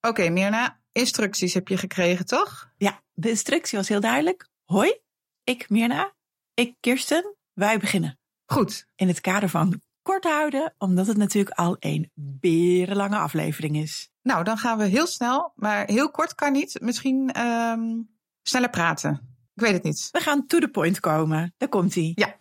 [0.00, 2.70] Oké, Mirna, instructies heb je gekregen, toch?
[2.76, 4.48] Ja, de instructie was heel duidelijk.
[4.64, 5.00] Hoi,
[5.44, 6.14] ik Mirna,
[6.54, 8.18] ik Kirsten, wij beginnen.
[8.46, 8.86] Goed.
[8.94, 14.10] In het kader van kort houden, omdat het natuurlijk al een berenlange aflevering is.
[14.22, 16.80] Nou, dan gaan we heel snel, maar heel kort kan niet.
[16.80, 18.02] Misschien ehm,
[18.42, 19.36] sneller praten.
[19.54, 20.08] Ik weet het niet.
[20.12, 21.54] We gaan to the point komen.
[21.56, 22.12] Daar komt hij.
[22.14, 22.36] Ja.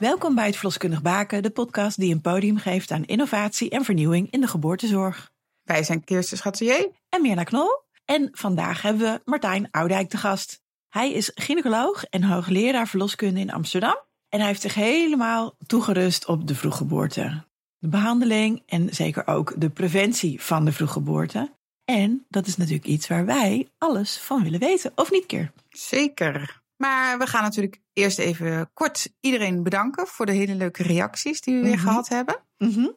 [0.00, 4.30] Welkom bij het Verloskundig Baken, de podcast die een podium geeft aan innovatie en vernieuwing
[4.30, 5.32] in de geboortezorg.
[5.62, 6.90] Wij zijn Kirsten Schatelier.
[7.08, 7.82] En Mirna Knol.
[8.04, 10.62] En vandaag hebben we Martijn Oudijk te gast.
[10.88, 13.96] Hij is gynaecoloog en hoogleraar verloskunde in Amsterdam.
[14.28, 17.44] En hij heeft zich helemaal toegerust op de vroeggeboorte.
[17.78, 21.52] De behandeling en zeker ook de preventie van de vroeggeboorte.
[21.84, 25.52] En dat is natuurlijk iets waar wij alles van willen weten, of niet, Keer?
[25.68, 26.59] Zeker.
[26.80, 31.54] Maar we gaan natuurlijk eerst even kort iedereen bedanken voor de hele leuke reacties die
[31.54, 31.82] we weer Mhm.
[31.82, 32.44] gehad hebben.
[32.58, 32.88] Mhm.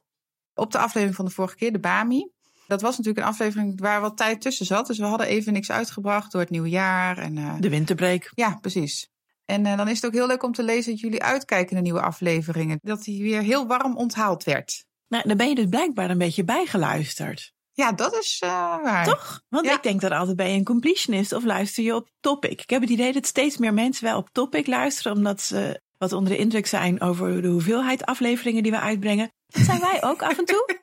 [0.53, 2.31] Op de aflevering van de vorige keer, de BAMI.
[2.67, 4.87] Dat was natuurlijk een aflevering waar wat tijd tussen zat.
[4.87, 7.17] Dus we hadden even niks uitgebracht door het nieuwe jaar.
[7.17, 8.31] En, eh, De winterbreak.
[8.35, 9.09] Ja, precies.
[9.45, 11.83] En eh, dan is het ook heel leuk om te lezen dat jullie uitkijken naar
[11.83, 12.79] nieuwe afleveringen.
[12.81, 14.85] Dat die weer heel warm onthaald werd.
[15.07, 17.53] Nou, dan ben je dus blijkbaar een beetje bijgeluisterd.
[17.73, 18.49] Ja, dat is eh,
[18.83, 19.05] waar.
[19.05, 19.41] Toch?
[19.49, 19.73] Want Ja.
[19.75, 22.61] ik denk dat altijd bij een completionist of luister je op topic.
[22.61, 26.13] Ik heb het idee dat steeds meer mensen wel op topic luisteren, omdat ze wat
[26.13, 29.31] onder de indruk zijn over de hoeveelheid afleveringen die we uitbrengen.
[29.47, 30.65] Dat zijn wij ook af en toe.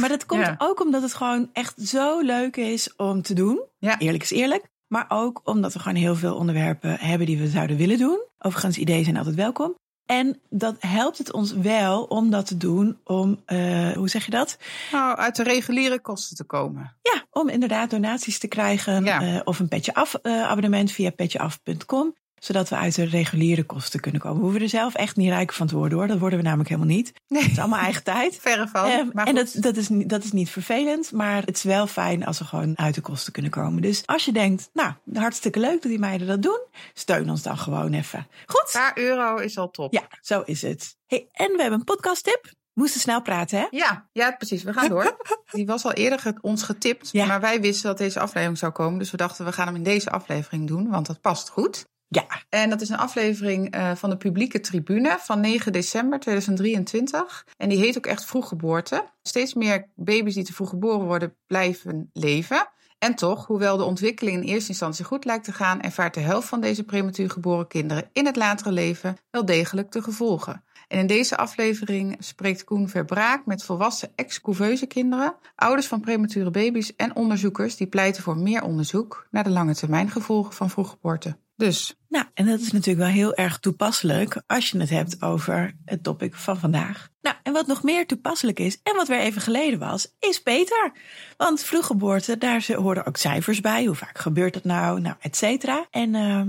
[0.00, 0.54] Maar dat komt Ja.
[0.58, 3.64] ook omdat het gewoon echt zo leuk is om te doen.
[3.78, 3.98] Ja.
[3.98, 4.68] Eerlijk is eerlijk.
[4.86, 8.20] Maar ook omdat we gewoon heel veel onderwerpen hebben die we zouden willen doen.
[8.38, 9.74] Overigens, ideeën zijn altijd welkom.
[10.10, 14.30] En dat helpt het ons wel om dat te doen, om, eh, hoe zeg je
[14.30, 14.58] dat?
[14.92, 16.96] Nou, uit de reguliere kosten te komen.
[17.02, 19.04] Ja, om inderdaad donaties te krijgen.
[19.04, 19.20] Ja.
[19.20, 22.14] eh, of een petje af eh, abonnement via petjeaf.com.
[22.40, 24.36] Zodat we uit de reguliere kosten kunnen komen.
[24.38, 26.06] We hoeven er zelf echt niet rijk van te worden hoor.
[26.06, 27.12] Dat worden we namelijk helemaal niet.
[27.28, 28.36] Nee, Het is allemaal eigen tijd.
[28.40, 29.10] verre van.
[29.12, 32.26] Maar en dat, dat, is, niet- dat is niet vervelend, maar het is wel fijn
[32.26, 33.82] als we gewoon uit de kosten kunnen komen.
[33.82, 36.60] Dus als je denkt, nou, hartstikke leuk dat die meiden dat doen,
[36.94, 38.26] steun ons dan gewoon even.
[38.46, 38.70] Goed?
[38.74, 39.92] Een paar euro is al top.
[39.92, 40.96] Ja, zo is het.
[41.06, 42.52] Hey, en we hebben een podcasttip.
[42.72, 43.66] Moesten snel praten, hè?
[43.70, 44.62] Ja, ja, precies.
[44.62, 45.16] We gaan door.
[45.50, 47.08] Die was al eerder ons getipt.
[47.12, 47.26] Ja.
[47.26, 48.98] Maar wij wisten dat deze aflevering zou komen.
[48.98, 50.88] Dus we dachten, we gaan hem in deze aflevering doen.
[50.90, 51.86] Want dat past goed.
[52.12, 52.26] Ja.
[52.48, 57.46] En dat is een aflevering eh, van de publieke tribune van 9 december 2023.
[57.56, 59.04] En die heet ook echt vroeggeboorte.
[59.22, 62.68] Steeds meer baby's die te vroeg geboren worden blijven leven.
[62.98, 66.48] En toch, hoewel de ontwikkeling in eerste instantie goed lijkt te gaan, ervaart de helft
[66.48, 70.64] van deze prematuur geboren kinderen in het latere leven wel degelijk de gevolgen.
[70.88, 76.96] En in deze aflevering spreekt Koen Verbraak met volwassen ex-couveuze kinderen, ouders van premature baby's
[76.96, 81.36] en onderzoekers die pleiten voor meer onderzoek naar de lange termijn gevolgen van vroeggeboorte.
[81.60, 85.74] Dus Nou, en dat is natuurlijk wel heel erg toepasselijk als je het hebt over
[85.84, 87.08] het topic van vandaag.
[87.20, 90.92] Nou, en wat nog meer toepasselijk is, en wat weer even geleden was, is Peter.
[91.36, 93.84] Want vroeggeboorte, daar ze- horen ook cijfers bij.
[93.84, 95.00] Hoe vaak gebeurt dat nou?
[95.00, 95.86] Nou, et cetera.
[95.90, 96.42] En eh,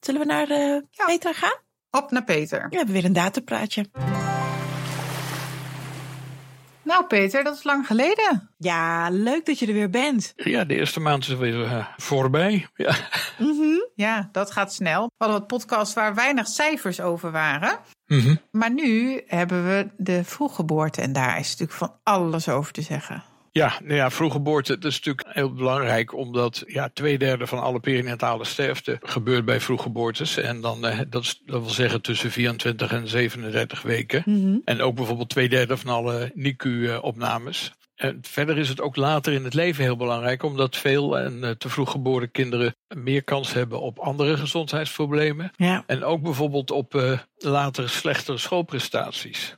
[0.00, 0.48] zullen we naar
[0.90, 1.04] Ja.
[1.06, 1.58] Petra gaan?
[1.90, 2.68] op naar Peter.
[2.68, 3.86] We hebben weer een datapraatje.
[6.84, 8.50] Nou Peter, dat is lang geleden.
[8.58, 10.32] Ja, leuk dat je er weer bent.
[10.36, 12.66] Ja, de eerste maand is weer eh, voorbij.
[12.74, 12.94] Ja.
[13.38, 13.80] Mhm.
[13.94, 15.02] Ja, dat gaat snel.
[15.02, 17.78] We hadden wat podcasts waar weinig cijfers over waren.
[18.06, 18.34] Mhm.
[18.50, 23.22] Maar nu hebben we de vroeggeboorte en daar is natuurlijk van alles over te zeggen.
[23.54, 27.80] Ja, nou ja, vroeggeboorte dat is natuurlijk heel belangrijk, omdat ja, twee derde van alle
[27.80, 30.36] perinatale sterfte gebeurt bij vroeggeboortes.
[30.36, 34.22] En dan, eh, dat, is, dat wil zeggen tussen 24 en 37 weken.
[34.26, 34.56] Mhm.
[34.64, 37.72] En ook bijvoorbeeld twee derde van alle NICU-opnames.
[38.02, 41.50] En verder is het ook later in het leven heel belangrijk, omdat veel en eh,
[41.50, 45.52] te vroeg geboren kinderen meer kans hebben op andere gezondheidsproblemen.
[45.56, 45.84] Ja.
[45.86, 49.56] En ook bijvoorbeeld op eh, later slechtere schoolprestaties.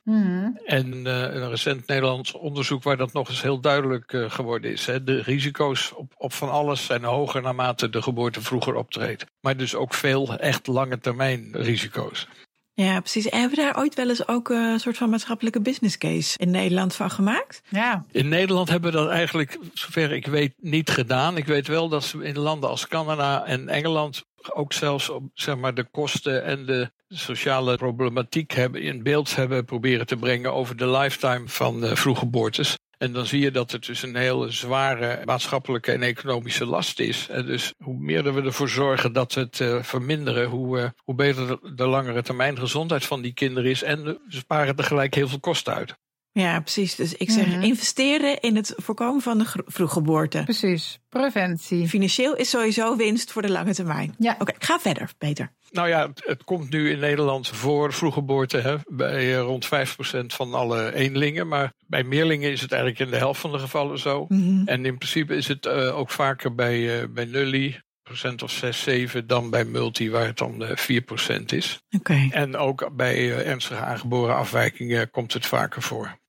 [0.64, 4.86] En eh, een recent Nederlands onderzoek waar dat nog eens heel duidelijk geworden is.
[4.86, 5.04] Hè.
[5.04, 9.24] De risico's op, op van alles zijn hoger naarmate de geboorte vroeger optreedt.
[9.40, 12.28] Maar dus ook veel echt lange termijn risico's.
[12.74, 13.28] Ja, precies.
[13.28, 16.38] En hebben we daar ooit wel eens ook eh, een soort van maatschappelijke business case
[16.38, 17.62] in Nederland van gemaakt?
[17.68, 21.36] Ja, In Nederland hebben we dat eigenlijk, zover ik weet, niet gedaan.
[21.36, 25.56] Ik weet wel dat ze in landen als Canada en Engeland ook zelfs op zeg
[25.56, 30.76] maar, de kosten en de sociale problematiek hebben, in beeld hebben proberen te brengen over
[30.76, 32.76] de lifetime van uh, vroeggeboortes.
[32.98, 37.28] En dan zie je dat het dus een hele zware maatschappelijke en economische last is.
[37.28, 41.14] En dus hoe meer we ervoor zorgen dat we het uh, verminderen, hoe, uh, hoe
[41.14, 43.82] beter de, de langere termijn gezondheid van die kinderen is.
[43.82, 45.96] En we sparen tegelijk heel veel kosten uit.
[46.36, 46.94] Ja, precies.
[46.94, 47.62] Dus ik zeg Mhm.
[47.62, 50.42] investeren in het voorkomen van de vroeggeboorte.
[50.44, 51.88] Precies, preventie.
[51.88, 54.14] Financieel is sowieso winst voor de lange termijn.
[54.18, 54.36] Ja.
[54.38, 55.52] Oké, ga verder, Peter.
[55.70, 60.54] Nou ja, het, komt nu in Nederland voor vroeggeboorte hè, bij eh, rond 5% van
[60.54, 61.48] alle eenlingen.
[61.48, 64.24] Maar bij meerlingen is het eigenlijk in de helft van de gevallen zo.
[64.28, 64.68] Mhm.
[64.68, 68.82] En in principe is het eh, ook vaker bij, eh, bij nulli, procent of 6,
[68.82, 71.80] 7, dan bij multi, waar het dan eh 4% is.
[71.96, 76.22] Oké, En ook bij eh, ernstige aangeboren afwijkingen komt het vaker voor.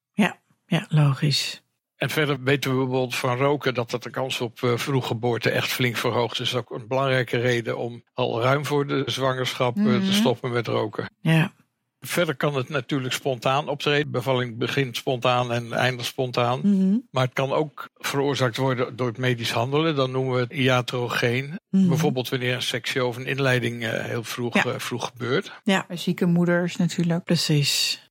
[0.68, 1.64] Ja, logisch.
[1.96, 5.72] En verder weten we bijvoorbeeld van roken dat dat de kans op eh, vroeggeboorte echt
[5.72, 6.38] flink verhoogt.
[6.38, 10.06] Dus dat is ook een belangrijke reden om al ruim voor de zwangerschap eh, Mhm.
[10.06, 11.10] te stoppen met roken.
[11.22, 11.52] Ja,
[12.00, 14.12] Verder kan het natuurlijk spontaan optreden.
[14.12, 16.60] Bevalling begint spontaan en eindigt spontaan.
[16.64, 16.98] Mhm.
[17.12, 19.96] Maar het kan ook veroorzaakt worden door het medisch handelen.
[19.96, 21.60] Dan noemen we het iatrogeen.
[21.70, 21.88] Mhm.
[21.88, 24.80] Bijvoorbeeld wanneer een sectie of een inleiding eh, heel vroeg, Ja.
[24.80, 25.52] vroeg gebeurt.
[25.64, 27.24] Bij zieke moeders natuurlijk.
[27.24, 28.04] precies.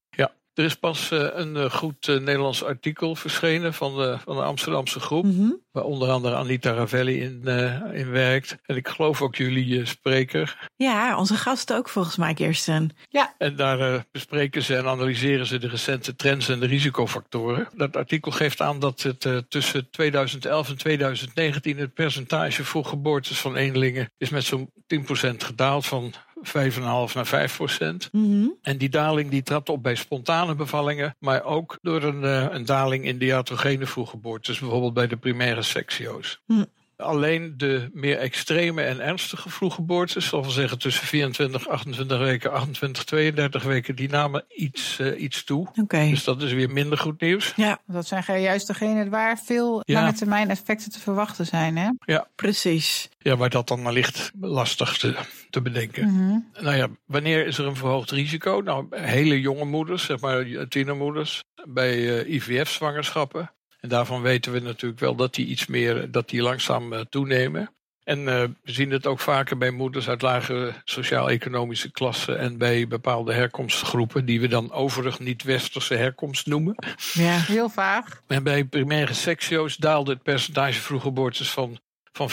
[0.54, 4.36] Ja, er is pas eh, een eh, goed eh, Nederlands artikel verschenen van de, van
[4.36, 5.24] de Amsterdamse groep.
[5.24, 5.50] Mhm.
[5.74, 8.56] Waar onder andere Anita Ravelli in, eh, in werkt.
[8.66, 10.70] En ik geloof ook jullie spreker.
[10.76, 12.90] Ja, onze gast ook volgens mij, Kirsten.
[13.38, 17.68] En daar bespreken ze en analyseren ze de recente trends en de risicofactoren.
[17.76, 23.56] Dat artikel geeft aan dat het eh, tussen 2011 en 2019 het percentage vroeggeboortes van
[23.56, 26.12] eenlingen is met zo'n 10% gedaald van
[26.44, 28.08] 5,5 naar 5%.
[28.12, 28.46] Mhm.
[28.62, 32.64] En die daling die trad op bij spontane bevallingen, maar ook door een, eh, een
[32.64, 36.40] daling in de iatrogene vroeggeboortes, bijvoorbeeld bij de primaire sectio's.
[36.46, 36.64] Hm.
[37.04, 43.04] Alleen de meer extreme en ernstige vroeggeboortes, zal wel zeggen tussen 24, 28 weken, 28,
[43.04, 45.68] 32 weken, die namen iets, eh, iets toe.
[45.82, 46.08] Oké.
[46.08, 47.52] Dus dat is weer minder goed nieuws.
[47.56, 50.00] Ja, Dat zijn juist degenen waar veel Ja.
[50.00, 51.76] lange termijn effecten te verwachten zijn.
[51.76, 51.90] Hè?
[52.34, 53.08] precies.
[53.18, 55.14] Ja, waar dat dan wellicht lastig te,
[55.50, 56.12] te bedenken.
[56.12, 56.38] Mhm.
[56.64, 58.60] Nou ja, wanneer is er een verhoogd risico?
[58.64, 63.50] Nou, hele jonge moeders, zeg maar tienermoeders, bij eh, IVF-zwangerschappen.
[63.84, 67.70] En daarvan weten we natuurlijk wel dat die iets meer, dat die langzaam eh, toenemen.
[68.04, 72.86] En eh, we zien het ook vaker bij moeders uit lagere sociaal-economische klassen en bij
[72.86, 76.74] bepaalde herkomstgroepen, die we dan overigens niet-westerse herkomst noemen.
[77.12, 77.38] Ja.
[77.38, 78.22] Heel vaag.
[78.26, 81.78] En bij primaire sectio's daalde het percentage vroeggeboortes van,
[82.12, 82.32] van 14%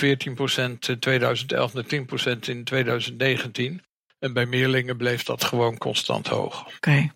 [0.87, 1.85] in 2011 naar
[2.35, 3.81] 10% in 2019.
[4.19, 6.65] En bij meerlingen bleef dat gewoon constant hoog.
[6.75, 7.11] Oké.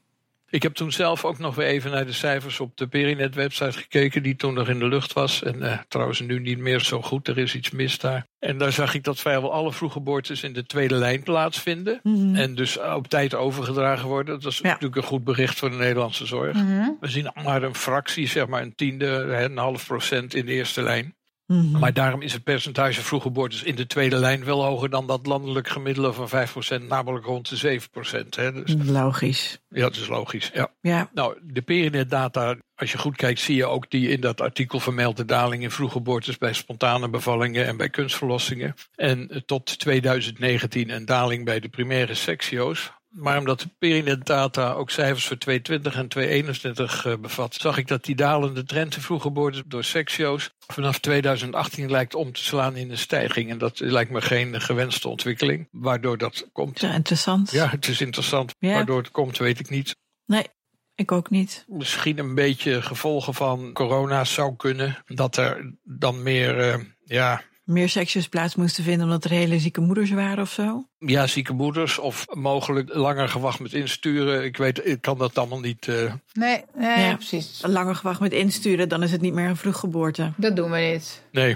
[0.55, 4.23] Ik heb toen zelf ook nog weer even naar de cijfers op de Perinet-website gekeken,
[4.23, 5.43] die toen nog in de lucht was.
[5.43, 8.27] En eh, trouwens nu niet meer zo goed, er is iets mis daar.
[8.39, 11.99] En daar zag ik dat vrijwel alle vroeggeboortes in de tweede lijn plaatsvinden.
[12.03, 12.35] Mhm.
[12.35, 14.41] En dus op tijd overgedragen worden.
[14.41, 14.67] Dat is Ja.
[14.67, 16.55] natuurlijk een goed bericht voor de Nederlandse zorg.
[16.55, 16.89] Mhm.
[16.99, 20.81] We zien maar een fractie, zeg maar een tiende, een half procent in de eerste
[20.81, 21.15] lijn.
[21.47, 21.79] Mhm.
[21.79, 25.67] Maar daarom is het percentage vroeggeboortes in de tweede lijn wel hoger dan dat landelijk
[25.67, 28.35] gemiddelde van 5%, namelijk rond de 7%.
[28.35, 28.51] Hè.
[28.51, 29.59] Dus, Logisch.
[29.69, 30.51] ja, dat is logisch.
[30.53, 30.71] Ja.
[30.81, 31.09] Ja.
[31.13, 35.25] Nou, de Perinet-data, als je goed kijkt, zie je ook die in dat artikel vermelde
[35.25, 38.75] daling in vroeggeboortes bij spontane bevallingen en bij kunstverlossingen.
[38.95, 42.91] En eh, tot 2019 een daling bij de primaire sectio's.
[43.15, 48.03] Maar omdat de Perinet-data ook cijfers voor 2020 en 2021 eh, bevat, zag ik dat
[48.03, 52.97] die dalende trend in vroeggeboortes door sectio's vanaf 2018 lijkt om te slaan in een
[52.97, 53.49] stijging.
[53.49, 55.67] En dat lijkt me geen gewenste ontwikkeling.
[55.71, 56.79] Waardoor dat komt.
[56.79, 57.51] Zo interessant.
[57.51, 58.55] Ja, het is interessant.
[58.59, 58.73] Ja.
[58.73, 59.95] Waardoor het komt, weet ik niet.
[60.25, 60.47] Nee,
[60.95, 61.65] ik ook niet.
[61.67, 65.03] Misschien een beetje gevolgen van corona zou kunnen.
[65.05, 69.81] Dat er dan meer eh, ja, Meer seksjes plaats moesten vinden omdat er hele zieke
[69.81, 70.87] moeders waren of zo.
[70.99, 74.43] ja, zieke moeders of mogelijk langer gewacht met insturen.
[74.43, 75.87] Ik weet, ik kan dat allemaal niet.
[75.87, 77.15] eh, Nee, nee Ja.
[77.15, 77.61] precies.
[77.67, 80.31] Langer gewacht met insturen, dan is het niet meer een vroeggeboorte.
[80.37, 81.21] Dat doen we niet.
[81.31, 81.55] nee.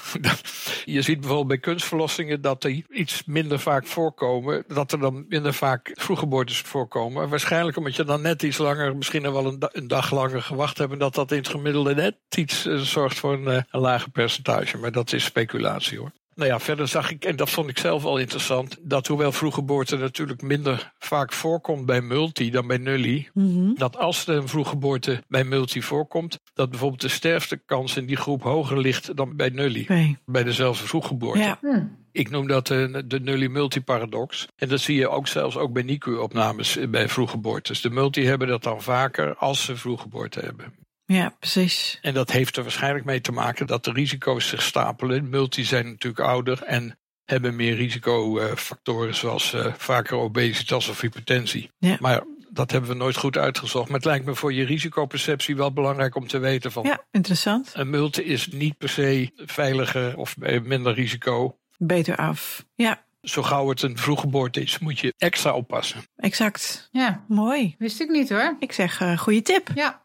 [0.84, 4.64] Je ziet bijvoorbeeld bij kunstverlossingen dat die iets minder vaak voorkomen.
[4.68, 7.28] Dat er dan minder vaak vroeggeboortes voorkomen.
[7.28, 10.92] Waarschijnlijk omdat je dan net iets langer, misschien wel een dag langer gewacht hebt.
[10.92, 14.10] En dat dat in het gemiddelde net iets eh, zorgt voor een, eh, een lager
[14.10, 14.78] percentage.
[14.78, 16.12] Maar dat is speculatie hoor.
[16.34, 19.96] Nou ja, verder zag ik, en dat vond ik zelf wel interessant, dat hoewel vroeggeboorte
[19.96, 23.74] natuurlijk minder vaak voorkomt bij multi dan bij nulli, Mhm.
[23.74, 28.42] dat als er een vroeggeboorte bij multi voorkomt, dat bijvoorbeeld de sterftekans in die groep
[28.42, 31.38] hoger ligt dan bij nulli, bij dezelfde vroeggeboorte.
[31.40, 31.58] Ja.
[31.60, 31.82] Hm.
[32.12, 34.46] Ik noem dat de, de nulli-multi-paradox.
[34.56, 37.80] En dat zie je ook zelfs ook bij NICU-opnames bij vroeggeboortes.
[37.80, 40.74] De multi hebben dat dan vaker als ze vroeggeboorte hebben.
[41.12, 41.98] Ja, precies.
[42.02, 45.28] En dat heeft er waarschijnlijk mee te maken dat de risico's zich stapelen.
[45.28, 51.70] Multi zijn natuurlijk ouder en hebben meer risicofactoren zoals eh, vaker obesitas of hypertensie.
[51.78, 51.96] Ja.
[52.00, 53.86] Maar dat hebben we nooit goed uitgezocht.
[53.88, 56.84] Maar het lijkt me voor je risicoperceptie wel belangrijk om te weten van...
[56.84, 57.70] Ja, interessant.
[57.74, 61.58] Een multi is niet per se veiliger of minder risico.
[61.78, 62.64] Beter af.
[62.74, 66.00] Ja, Zo gauw het een vroeggeboorte is, moet je extra oppassen.
[66.16, 66.88] exact.
[66.90, 67.74] Ja, Mooi.
[67.78, 68.56] wist ik niet hoor.
[68.58, 69.70] Ik zeg, eh goede tip.
[69.74, 70.01] Ja.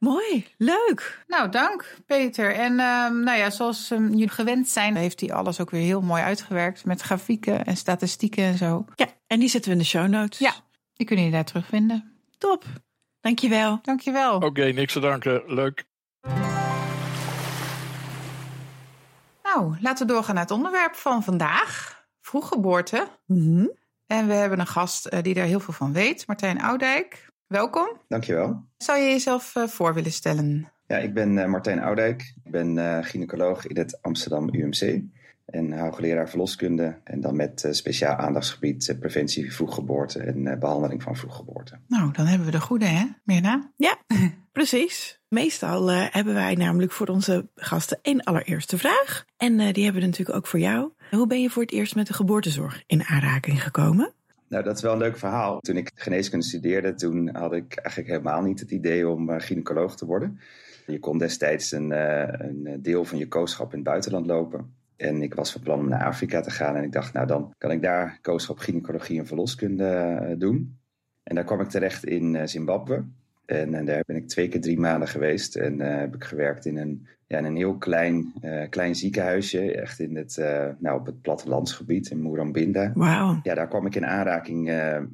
[0.00, 1.24] Mooi, leuk.
[1.26, 2.54] Nou, dank Peter.
[2.54, 6.00] En ehm, nou ja, zoals um, jullie gewend zijn, heeft hij alles ook weer heel
[6.00, 8.84] mooi uitgewerkt met grafieken en statistieken en zo.
[8.94, 10.38] Ja, en die zetten we in de show notes.
[10.38, 10.52] Ja,
[10.94, 12.12] die kunnen jullie daar terugvinden.
[12.38, 12.64] Top.
[13.20, 13.78] Dankjewel.
[13.82, 14.36] Dankjewel.
[14.36, 15.42] Oké, niks te danken.
[15.46, 15.84] Leuk.
[19.42, 22.04] Nou, laten we doorgaan naar het onderwerp van vandaag.
[22.20, 23.08] Vroeggeboorte.
[23.26, 23.70] Mm
[24.06, 27.29] En we hebben een gast uh, die daar heel veel van weet, Martijn Oudijk.
[27.50, 28.00] Welkom.
[28.08, 28.64] Dankjewel.
[28.76, 30.72] Zou je jezelf uh, voor willen stellen?
[30.86, 32.34] Ja, ik ben uh, Martijn Oudijk.
[32.44, 35.02] Ik ben uh, gynaecoloog in het Amsterdam UMC.
[35.46, 36.98] En hoogleraar verloskunde.
[37.04, 41.78] En dan met speciaal aandachtsgebied preventie vroeggeboorte en behandeling van vroeggeboorte.
[41.86, 43.70] Nou, dan hebben we de goede, hè, Mirna?
[43.76, 43.98] Ja,
[44.52, 45.20] precies.
[45.28, 49.24] Meestal hebben wij namelijk voor onze gasten één allereerste vraag.
[49.36, 50.92] En die hebben we natuurlijk ook voor jou.
[51.10, 54.14] Hoe ben je voor het eerst met de geboortezorg in aanraking gekomen?
[54.50, 55.60] Nou, dat is wel een leuk verhaal.
[55.60, 59.96] Toen ik geneeskunde studeerde, toen had ik eigenlijk helemaal niet het idee om uh, gynaecoloog
[59.96, 60.40] te worden.
[60.86, 64.74] Je kon destijds een, uh, een deel van je kooschap in het buitenland lopen.
[64.96, 66.76] En ik was van plan om naar Afrika te gaan.
[66.76, 70.78] En ik dacht, nou dan kan ik daar kooschap gynaecologie en verloskunde doen.
[71.22, 73.04] En daar kwam ik terecht in Zimbabwe.
[73.50, 75.56] En, en, daar ben ik twee keer drie maanden geweest.
[75.56, 78.32] En heb ik gewerkt in een, ja, in een heel klein,
[78.70, 79.72] klein ziekenhuisje.
[79.72, 80.36] Echt in het,
[80.78, 82.92] nou, op het plattelandsgebied in Moerambinda.
[82.94, 83.40] Wauw.
[83.42, 84.64] Ja, daar kwam ik in aanraking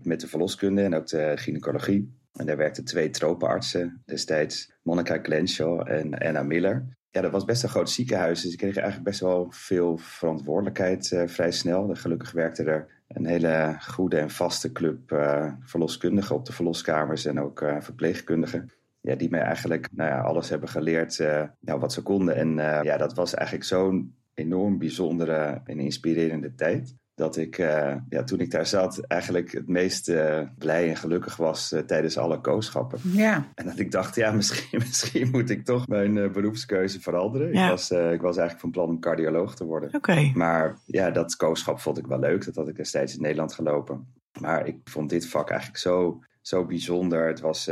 [0.02, 2.14] met de verloskunde en ook de gynaecologie.
[2.32, 6.86] En daar werkten twee tropenartsen destijds, Monica Glenshaw en Anna Miller.
[7.10, 11.22] Ja, dat was best een groot ziekenhuis, dus ik kreeg eigenlijk best wel veel verantwoordelijkheid
[11.26, 11.94] vrij snel.
[11.94, 17.40] Gelukkig werkte er een hele goede en vaste club uh, verloskundigen op de verloskamers en
[17.40, 18.70] ook uh, verpleegkundigen.
[19.00, 22.36] Ja, die mij eigenlijk nou ja, alles hebben geleerd ja, wat ze konden.
[22.36, 28.24] En ja, dat was eigenlijk zo'n enorm bijzondere en inspirerende tijd dat ik, uh, ja,
[28.24, 32.40] toen ik daar zat, eigenlijk het meest uh, blij en gelukkig was uh, tijdens alle
[32.40, 32.98] kooschappen.
[33.02, 33.48] Ja.
[33.54, 37.52] En dat ik dacht, ja, misschien, misschien moet ik toch mijn beroepskeuze veranderen.
[37.52, 37.64] Ja.
[37.64, 39.88] Ik, was, ik was eigenlijk van plan om cardioloog te worden.
[39.88, 39.96] Oké.
[39.96, 40.32] Okay.
[40.34, 42.44] Maar ja, dat kooschap vond ik wel leuk.
[42.44, 44.06] Dat had ik destijds in Nederland gelopen.
[44.40, 47.26] Maar ik vond dit vak eigenlijk zo, zo bijzonder.
[47.26, 47.70] Het was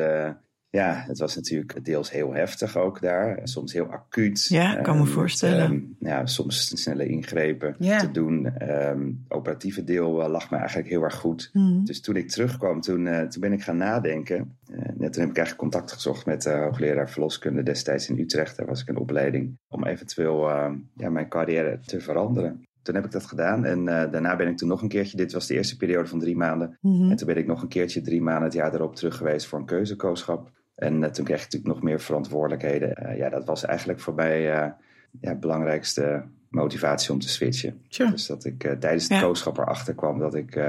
[0.75, 3.40] ja, het was natuurlijk deels heel heftig ook daar.
[3.43, 4.47] Soms heel acuut.
[4.49, 5.71] Ja, kan me voorstellen.
[5.71, 7.99] Um, ja, soms snelle ingrepen Ja.
[7.99, 8.52] te doen.
[8.71, 11.50] Um, operatieve deel uh, lag me eigenlijk heel erg goed.
[11.52, 11.85] Mhm.
[11.85, 14.57] Dus toen ik terugkwam, toen, uh, toen ben ik gaan nadenken.
[14.71, 18.57] Uh, net toen heb ik eigenlijk contact gezocht met de hoogleraar verloskunde destijds in Utrecht.
[18.57, 20.49] Daar was ik in opleiding om eventueel
[20.97, 22.64] ja, mijn carrière te veranderen.
[22.83, 25.33] Toen heb ik dat gedaan en uh, daarna ben ik toen nog een keertje, dit
[25.33, 26.78] was de eerste periode van drie maanden.
[26.81, 27.11] Mhm.
[27.11, 29.59] En toen ben ik nog een keertje drie maanden het jaar erop terug geweest voor
[29.59, 30.50] een keuzekooschap.
[30.75, 32.95] En uh, toen kreeg ik natuurlijk nog meer verantwoordelijkheden.
[33.02, 34.76] Uh, ja, dat was eigenlijk voor mij ja,
[35.21, 37.83] het belangrijkste motivatie om te switchen.
[37.88, 39.21] Dus dat ik tijdens het Ja.
[39.21, 40.61] kooschap erachter kwam dat ik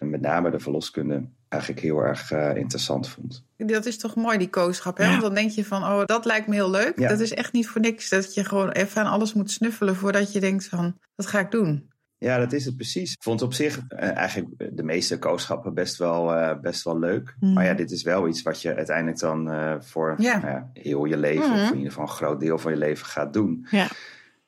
[0.00, 3.44] met name de verloskunde eigenlijk heel erg interessant vond.
[3.56, 4.96] Dat is toch mooi, die kooschap.
[4.96, 5.04] Hè?
[5.04, 5.10] Ja.
[5.10, 6.98] Want dan denk je van, oh, dat lijkt me heel leuk.
[6.98, 7.08] Ja.
[7.08, 8.08] Dat is echt niet voor niks.
[8.08, 11.50] Dat je gewoon even aan alles moet snuffelen voordat je denkt van, dat ga ik
[11.50, 11.90] doen.
[12.22, 13.12] Ja, dat is het precies.
[13.12, 17.34] Ik vond op zich uh, eigenlijk de meeste kooschappen best wel, uh, best wel leuk.
[17.40, 17.52] Mm.
[17.52, 20.70] Maar ja, dit is wel iets wat je uiteindelijk dan uh, voor Ja.
[20.72, 23.66] heel je leven, of in ieder geval een groot deel van je leven gaat doen.
[23.70, 23.86] Ja.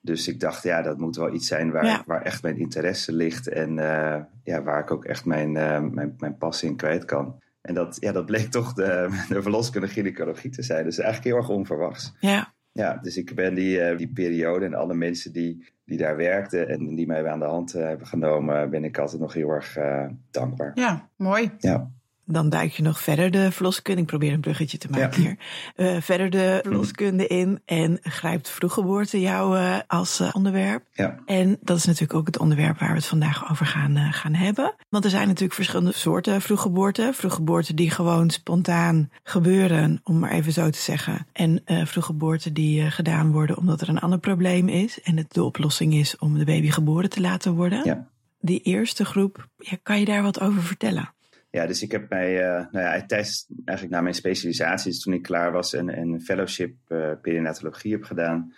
[0.01, 2.03] Dus ik dacht, ja, dat moet wel iets zijn waar, Ja.
[2.07, 3.49] waar echt mijn interesse ligt.
[3.49, 7.43] En eh, ja, waar ik ook echt mijn, eh, mijn, mijn passie in kwijt kan.
[7.61, 10.85] En dat, ja, dat bleek toch de, de verloskunde gynaecologie te zijn.
[10.85, 12.13] Dus eigenlijk heel erg onverwachts.
[12.21, 12.53] Ja.
[12.73, 16.69] Ja, dus ik ben die, eh, die periode en alle mensen die, die daar werkten
[16.69, 19.77] en die mij aan de hand eh, hebben genomen, ben ik altijd nog heel erg
[19.77, 20.71] eh, dankbaar.
[20.75, 21.51] Ja, mooi.
[21.59, 21.91] Ja.
[22.27, 24.01] Dan duik je nog verder de verloskunde.
[24.01, 25.29] Ik probeer een bruggetje te maken Ja.
[25.29, 25.37] hier.
[25.77, 30.85] Eh, verder de verloskunde in en grijpt vroeggeboorte jou eh, als eh, onderwerp.
[30.93, 31.19] Ja.
[31.27, 34.75] En dat is natuurlijk ook het onderwerp waar we het vandaag over gaan, gaan hebben.
[34.89, 37.15] Want er zijn natuurlijk verschillende soorten vroeggeboorten.
[37.15, 41.27] Vroeggeboorten die gewoon spontaan gebeuren, om maar even zo te zeggen.
[41.33, 45.01] En vroeggeboorten die gedaan worden omdat er een ander probleem is.
[45.03, 47.81] En het de oplossing is om de baby geboren te laten worden.
[47.85, 48.07] Ja.
[48.41, 51.14] Die eerste groep, ja, kan je daar wat over vertellen?
[51.55, 55.13] Ja, dus ik heb mij, uh, nou ja, tijdens eigenlijk na mijn specialisatie, dus toen
[55.13, 58.53] ik klaar was en, en een fellowship uh, perinatologie heb gedaan,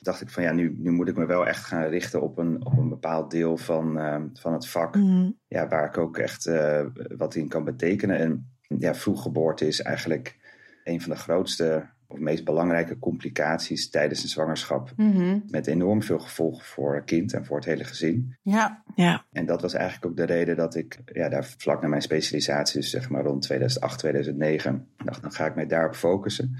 [0.00, 2.66] dacht ik van ja, nu, nu moet ik me wel echt gaan richten op een,
[2.66, 4.96] op een bepaald deel van, uh, van het vak.
[4.96, 5.38] Mm.
[5.48, 6.50] Ja, waar ik ook echt
[7.16, 8.18] wat in kan betekenen.
[8.18, 10.36] En ja, vroeggeboorte is eigenlijk
[10.84, 14.92] een van de grootste of meest belangrijke complicaties tijdens een zwangerschap.
[14.96, 15.38] Mhm.
[15.50, 18.36] Met enorm veel gevolgen voor het kind en voor het hele gezin.
[18.42, 21.88] Ja, Ja, En dat was eigenlijk ook de reden dat ik ja, daar vlak na
[21.88, 26.56] mijn specialisatie, dus zeg maar rond 2008, 2009, dacht, dan ga ik mij daarop focussen.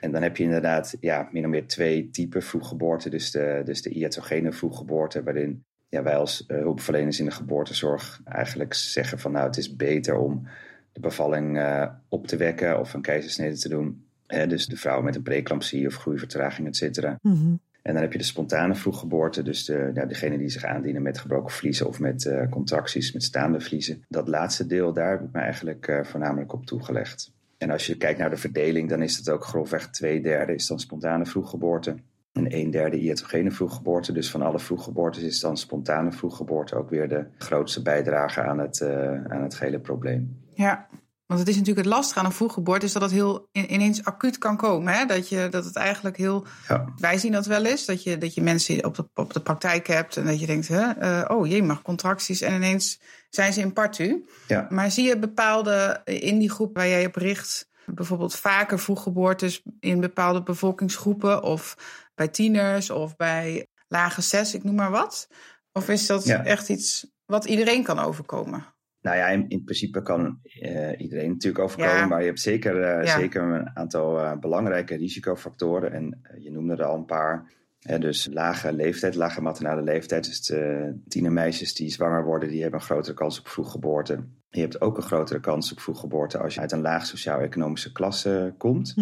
[0.00, 3.10] En dan heb je inderdaad ja, min of meer twee typen vroeggeboorte.
[3.10, 8.20] Dus de, dus de iatrogene vroeggeboorte, waarin ja, wij als uh, hulpverleners in de geboortezorg
[8.24, 10.46] eigenlijk zeggen van nou het is beter om
[10.92, 15.02] de bevalling uh, op te wekken of een keizersnede te doen Hè, dus de vrouw
[15.02, 17.18] met een preeclampsie of groeivertraging, et cetera.
[17.22, 17.54] Mhm.
[17.82, 21.54] En dan heb je de spontane vroeggeboorte, dus de, degene die zich aandienen met gebroken
[21.54, 24.04] vliezen of met eh, contracties, met staande vliezen.
[24.08, 27.32] Dat laatste deel, daar heb ik me eigenlijk eh, voornamelijk op toegelegd.
[27.58, 30.66] En als je kijkt naar de verdeling, dan is het ook grofweg twee derde is
[30.66, 31.94] dan spontane vroeggeboorte.
[32.32, 34.12] En een derde iatrogene vroeggeboorte.
[34.12, 38.80] Dus van alle vroeggeboortes is dan spontane vroeggeboorte ook weer de grootste bijdrage aan het,
[38.80, 40.36] eh, aan het gehele probleem.
[40.54, 40.88] Ja,
[41.26, 42.86] want het is natuurlijk het lastige aan een vroeggeboorte...
[42.86, 44.94] is dat het heel in- ineens acuut kan komen.
[44.94, 45.04] Hè?
[45.06, 46.46] Dat, je, dat het eigenlijk heel...
[46.68, 46.84] Ja.
[46.96, 49.86] Wij zien dat wel eens, dat je, dat je mensen op de, op de praktijk
[49.86, 50.16] hebt...
[50.16, 52.40] en dat je denkt, hè, eh, oh jee, mag contracties...
[52.40, 53.00] en ineens
[53.30, 54.28] zijn ze in partu.
[54.46, 54.66] Ja.
[54.70, 57.68] Maar zie je bepaalde, in die groep waar jij op richt...
[57.86, 61.42] bijvoorbeeld vaker vroeggeboortes in bepaalde bevolkingsgroepen...
[61.42, 61.76] of
[62.14, 65.28] bij tieners of bij lage zes, ik noem maar wat?
[65.72, 66.44] Of is dat Ja.
[66.44, 68.73] echt iets wat iedereen kan overkomen?
[69.04, 72.06] Nou ja, in, in principe kan eh, iedereen natuurlijk overkomen, Ja.
[72.06, 73.18] maar je hebt zeker, eh, Ja.
[73.18, 75.92] zeker een aantal eh, belangrijke risicofactoren.
[75.92, 77.52] En je noemde er al een paar.
[77.80, 80.24] Hè, dus lage leeftijd, lage maternale leeftijd.
[80.24, 84.24] Dus de tienermeisjes die zwanger worden, die hebben een grotere kans op vroeggeboorte.
[84.50, 88.54] Je hebt ook een grotere kans op vroeggeboorte als je uit een laag sociaal-economische klasse
[88.58, 88.94] komt.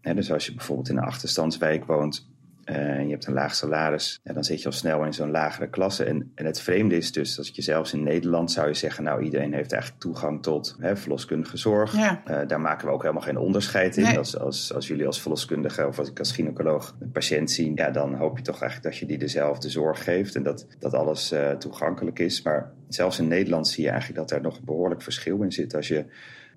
[0.00, 2.28] Hè, dus als je bijvoorbeeld in een achterstandswijk woont
[2.68, 5.68] en je hebt een laag salaris, ja, dan zit je al snel in zo'n lagere
[5.68, 6.04] klasse.
[6.04, 9.22] En, en het vreemde is dus dat je zelfs in Nederland zou je zeggen, nou
[9.22, 11.96] iedereen heeft eigenlijk toegang tot hè, verloskundige zorg.
[11.96, 12.22] Ja.
[12.24, 14.02] Eh, daar maken we ook helemaal geen onderscheid in.
[14.02, 14.18] Nee.
[14.18, 17.90] Als, als, als jullie als verloskundige of als ik als gynaecoloog een patiënt zie, ja,
[17.90, 21.32] dan hoop je toch eigenlijk dat je die dezelfde zorg geeft en dat, dat alles
[21.32, 22.42] eh, toegankelijk is.
[22.42, 25.74] Maar zelfs in Nederland zie je eigenlijk dat er nog een behoorlijk verschil in zit.
[25.74, 26.04] Als je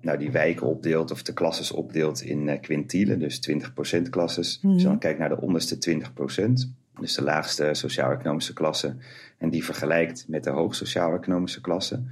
[0.02, 4.60] nou, die wijken opdeelt of de klasses opdeelt in eh, quintielen, dus 20% klasses.
[4.62, 4.74] Mhm.
[4.74, 8.96] Dus dan kijk naar de onderste 20%, dus de laagste sociaal-economische klasse,
[9.38, 12.02] en die vergelijkt met de hoog sociaal-economische klasse.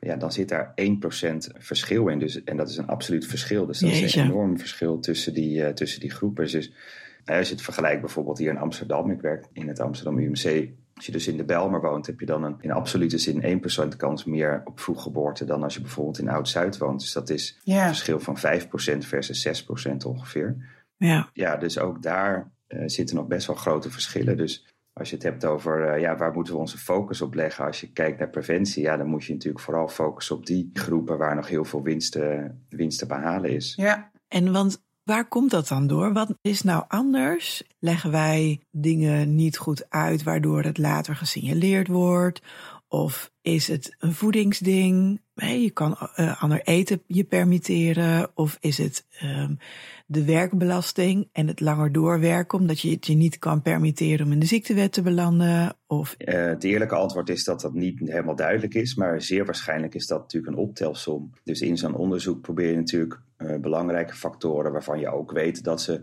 [0.00, 2.18] Ja, dan zit daar 1% verschil in.
[2.18, 3.66] Dus, en dat is een absoluut verschil.
[3.66, 6.46] Dus dat is een enorm verschil tussen die, eh, tussen die groepen.
[6.50, 6.72] Dus
[7.24, 10.68] eh, als je het vergelijkt bijvoorbeeld hier in Amsterdam, ik werk in het Amsterdam UMC.
[10.94, 13.96] Als je dus in de Bijlmer woont, heb je dan een, in absolute zin 1%
[13.96, 17.00] kans meer op vroeggeboorte dan als je bijvoorbeeld in Oud-Zuid woont.
[17.00, 18.40] Dus dat is een verschil van 5%
[18.98, 20.56] versus 6% ongeveer.
[20.96, 21.30] Ja.
[21.32, 24.36] Ja, dus ook daar eh, zitten nog best wel grote verschillen.
[24.36, 27.64] Dus als je het hebt over eh, ja, waar moeten we onze focus op leggen
[27.64, 31.18] als je kijkt naar preventie, ja, dan moet je natuurlijk vooral focussen op die groepen
[31.18, 32.18] waar nog heel veel winst,
[32.68, 33.74] winst te behalen is.
[33.76, 34.10] Ja.
[34.28, 36.12] En want waar komt dat dan door?
[36.12, 37.62] Wat is nou anders?
[37.78, 42.42] Leggen wij dingen niet goed uit waardoor het later gesignaleerd wordt?
[42.88, 45.20] Of is het een voedingsding?
[45.34, 48.30] Je kan eh, ander eten je permitteren.
[48.34, 49.54] Of is het ehm,
[50.06, 54.38] de werkbelasting en het langer doorwerken omdat je het je niet kan permitteren om in
[54.38, 55.76] de ziektewet te belanden?
[55.86, 59.94] Of Eh, het eerlijke antwoord is dat dat niet helemaal duidelijk is, maar zeer waarschijnlijk
[59.94, 61.30] is dat natuurlijk een optelsom.
[61.44, 63.20] Dus in zo'n onderzoek probeer je natuurlijk
[63.60, 66.02] belangrijke factoren waarvan je ook weet dat ze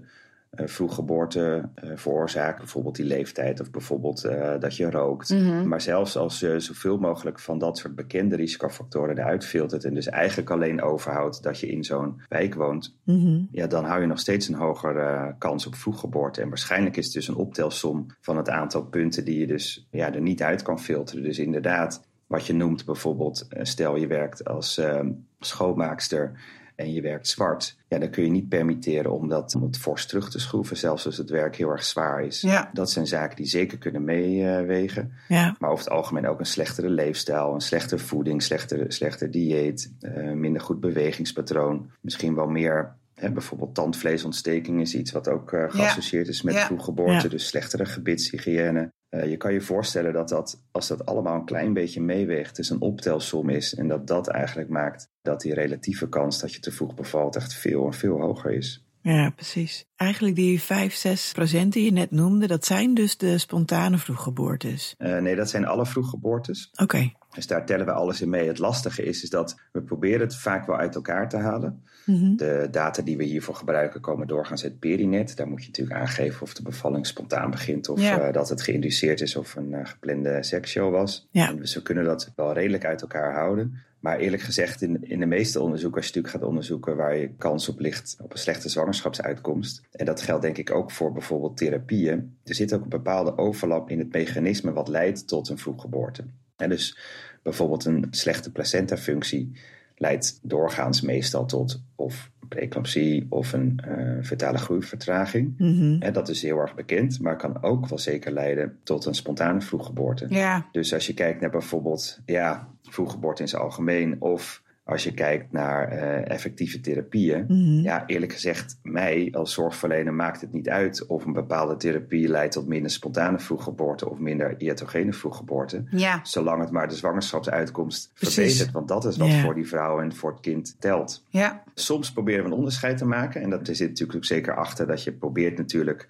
[0.52, 5.30] eh vroeggeboorte eh, veroorzaken, bijvoorbeeld die leeftijd of bijvoorbeeld eh, dat je rookt.
[5.30, 5.68] Mhm.
[5.68, 10.08] Maar zelfs als je zoveel mogelijk van dat soort bekende risicofactoren eruit filtert en dus
[10.08, 13.42] eigenlijk alleen overhoudt dat je in zo'n wijk woont, Mhm.
[13.52, 16.42] ja, dan hou je nog steeds een hogere eh, kans op vroeggeboorte.
[16.42, 20.14] En waarschijnlijk is het dus een optelsom van het aantal punten die je dus ja,
[20.14, 21.24] er niet uit kan filteren.
[21.24, 26.32] Dus inderdaad, wat je noemt bijvoorbeeld, eh, stel je werkt als ehm, schoonmaakster
[26.82, 27.76] en je werkt zwart.
[27.88, 31.06] Ja, dan kun je niet permitteren om dat om het fors terug te schroeven, zelfs
[31.06, 32.42] als het werk heel erg zwaar is.
[32.42, 32.70] Ja.
[32.74, 35.12] Dat zijn zaken die zeker kunnen meewegen.
[35.28, 39.92] ja, Maar over het algemeen ook een slechtere leefstijl, een slechtere voeding, slechter, slechter dieet,
[40.00, 41.92] eh, minder goed bewegingspatroon.
[42.02, 46.66] Misschien wel meer, hè, bijvoorbeeld tandvleesontsteking is iets wat ook eh, geassocieerd is met Ja.
[46.66, 47.12] vroeggeboorte.
[47.24, 47.28] Ja.
[47.30, 48.92] Dus slechtere gebitshygiëne.
[49.12, 52.70] Eh, je kan je voorstellen dat, dat als dat allemaal een klein beetje meeweegt, dus
[52.70, 53.76] een optelsom is.
[53.76, 57.54] En dat dat eigenlijk maakt dat die relatieve kans dat je te vroeg bevalt echt
[57.54, 58.86] veel en veel hoger is.
[59.02, 59.86] ja, precies.
[59.96, 64.94] Eigenlijk die 5, 6 procent die je net noemde, dat zijn dus de spontane vroeggeboortes.
[64.98, 66.70] Eh, nee, dat zijn alle vroeggeboortes.
[66.82, 67.12] Oké.
[67.36, 68.48] Dus daar tellen we alles in mee.
[68.48, 71.84] Het lastige is, is dat we proberen het vaak wel uit elkaar te halen.
[72.06, 72.36] Mhm.
[72.36, 75.36] De data die we hiervoor gebruiken komen doorgaans uit Perinet.
[75.38, 78.20] Daar moet je natuurlijk aangeven of de bevalling spontaan begint of Ja.
[78.20, 81.28] eh, dat het geïnduceerd is of een eh, geplande seksshow was.
[81.32, 81.54] Ja.
[81.54, 83.74] Dus we kunnen dat wel redelijk uit elkaar houden.
[84.00, 87.30] Maar eerlijk gezegd, in, in de meeste onderzoeken, als je natuurlijk gaat onderzoeken waar je
[87.38, 89.82] kans op ligt op een slechte zwangerschapsuitkomst.
[89.92, 92.38] En dat geldt denk ik ook voor bijvoorbeeld therapieën.
[92.44, 96.24] Er zit ook een bepaalde overlap in het mechanisme wat leidt tot een vroeggeboorte.
[96.62, 96.98] En dus
[97.44, 99.52] bijvoorbeeld een slechte placentafunctie
[99.96, 105.54] leidt doorgaans meestal tot of preeclampsie of een eh fetale groeivertraging.
[105.58, 105.96] Mhm.
[106.00, 109.62] Hè, dat is heel erg bekend, maar kan ook wel zeker leiden tot een spontane
[109.62, 110.26] vroeggeboorte.
[110.30, 110.68] Ja.
[110.72, 114.61] Dus als je kijkt naar bijvoorbeeld ja, vroeggeboorte in zijn algemeen of
[114.92, 117.80] als je kijkt naar eh, effectieve therapieën, Mhm.
[117.82, 122.54] ja, eerlijk gezegd, mij als zorgverlener maakt het niet uit of een bepaalde therapie leidt
[122.54, 125.84] tot minder spontane vroeggeboorte of minder iatrogene vroeggeboorte.
[125.90, 128.36] Ja, Zolang het maar de zwangerschapsuitkomst Precies.
[128.36, 128.72] verbetert.
[128.72, 129.42] Want dat is wat Ja.
[129.42, 131.26] voor die vrouw en voor het kind telt.
[131.30, 133.42] ja, Soms proberen we een onderscheid te maken.
[133.42, 136.08] En dat zit natuurlijk ook zeker achter dat je probeert natuurlijk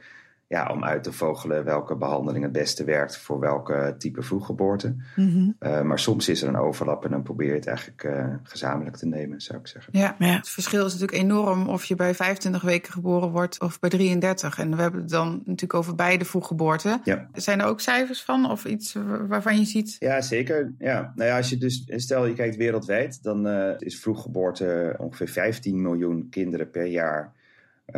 [0.51, 4.95] ja, om uit te vogelen welke behandeling het beste werkt voor welke type vroeggeboorte.
[5.15, 5.49] Mhm.
[5.59, 8.95] Eh, maar soms is er een overlap en dan probeer je het eigenlijk eh, gezamenlijk
[8.95, 9.99] te nemen, zou ik zeggen.
[9.99, 10.15] ja.
[10.19, 10.35] Ja.
[10.35, 14.59] Het verschil is natuurlijk enorm of je bij 25 weken geboren wordt of bij 33.
[14.59, 17.01] En we hebben het dan natuurlijk over beide vroeggeboorten.
[17.03, 17.29] Ja.
[17.33, 18.95] Zijn er ook cijfers van of iets
[19.27, 19.95] waarvan je ziet?
[19.99, 20.73] Ja, zeker.
[20.79, 21.13] Ja.
[21.15, 25.81] Nou ja, als je dus, stel je kijkt wereldwijd, dan eh, is vroeggeboorte ongeveer 15
[25.81, 27.33] miljoen kinderen per jaar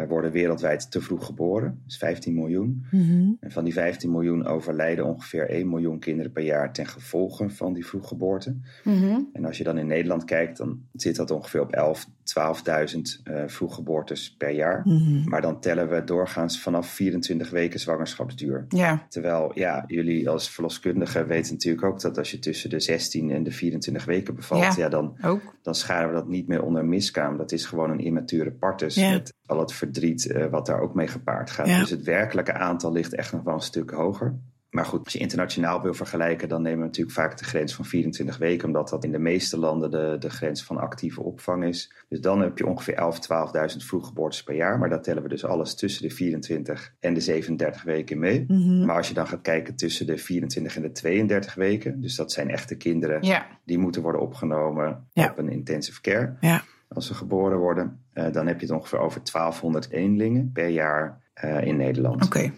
[0.07, 1.81] worden wereldwijd te vroeg geboren.
[1.85, 2.85] Dus 15 miljoen.
[2.91, 3.31] Mhm.
[3.39, 7.73] En van die 15 miljoen overlijden ongeveer 1 miljoen kinderen per jaar ten gevolge van
[7.73, 8.55] die vroeggeboorte.
[8.83, 9.19] Mhm.
[9.33, 13.43] En als je dan in Nederland kijkt, dan zit dat ongeveer op 11, 12.000 eh
[13.47, 14.81] vroeggeboortes per jaar.
[14.85, 15.29] Mhm.
[15.29, 18.65] Maar dan tellen we doorgaans vanaf 24 weken zwangerschapsduur.
[18.69, 23.31] Ja, Terwijl, ja, jullie als verloskundige weten natuurlijk ook dat als je tussen de 16
[23.31, 24.73] en de 24 weken bevalt, Ja.
[24.77, 25.41] ja, dan, ook.
[25.61, 27.37] dan scharen we dat niet meer onder miskraam.
[27.37, 29.11] Dat is gewoon een immature partus Ja.
[29.11, 31.65] met al het verdriet eh, wat daar ook mee gepaard gaat.
[31.65, 34.35] Dus het werkelijke aantal ligt echt nog wel een stuk hoger.
[34.73, 37.85] Maar goed, als je internationaal wil vergelijken, dan nemen we natuurlijk vaak de grens van
[37.85, 41.93] 24 weken, omdat dat in de meeste landen de, de grens van actieve opvang is.
[42.09, 44.79] Dus dan heb je ongeveer 11.000, 12.000 vroeggeboortes per jaar.
[44.79, 48.45] Maar daar tellen we dus alles tussen de 24 en de 37 weken mee.
[48.47, 48.85] Mhm.
[48.85, 52.31] Maar als je dan gaat kijken tussen de 24 en de 32 weken, dus dat
[52.31, 55.29] zijn echte kinderen Ja, die moeten worden opgenomen Ja.
[55.29, 56.63] op een intensive care Ja.
[56.87, 61.21] als ze geboren worden, eh, dan heb je het ongeveer over 1200 eenlingen per jaar
[61.33, 62.25] eh, in Nederland.
[62.25, 62.51] oké.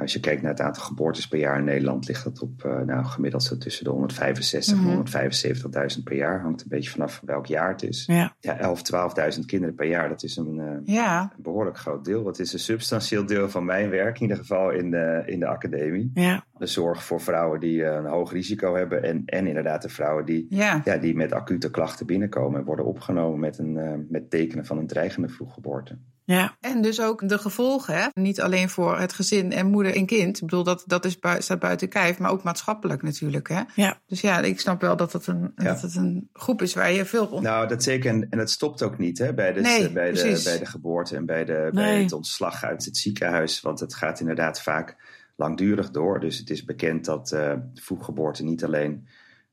[0.00, 2.80] Als je kijkt naar het aantal geboortes per jaar in Nederland, ligt dat op eh,
[2.80, 4.88] nou, gemiddeld zo tussen de 165 Mhm.
[4.90, 6.40] en 175.000 per jaar.
[6.40, 8.04] Hangt een beetje vanaf welk jaar het is.
[8.06, 8.34] Ja.
[8.40, 12.24] Ja, 11, 12.000 kinderen per jaar, dat is een, eh, Ja, een behoorlijk groot deel.
[12.24, 15.46] Dat is een substantieel deel van mijn werk, in ieder geval in de, in de
[15.46, 16.10] academie.
[16.14, 16.44] Ja.
[16.58, 20.24] De zorg voor vrouwen die eh, een hoog risico hebben en, en inderdaad de vrouwen
[20.24, 24.66] die ja, ja, die met acute klachten binnenkomen en worden opgenomen met, een, met tekenen
[24.66, 25.98] van een dreigende vroeggeboorte.
[26.24, 26.56] Ja.
[26.60, 28.06] En dus ook de gevolgen, hè?
[28.14, 30.36] niet alleen voor het gezin en moeder en kind.
[30.36, 33.48] Ik bedoel, dat, dat is bui- staat buiten kijf, maar ook maatschappelijk natuurlijk.
[33.48, 33.60] Hè?
[33.74, 34.00] Ja.
[34.06, 35.64] Dus ja, ik snap wel dat het een, Ja.
[35.64, 37.40] dat het een groep is waar je veel op...
[37.42, 38.10] Nou, dat zeker.
[38.10, 41.16] En, en het stopt ook niet hè, bij, de, Nee, bij, de, bij de geboorte
[41.16, 42.02] en bij, de, bij Nee.
[42.02, 43.60] het ontslag uit het ziekenhuis.
[43.60, 44.96] Want het gaat inderdaad vaak
[45.36, 46.20] langdurig door.
[46.20, 49.06] Dus het is bekend dat eh vroeggeboorte niet alleen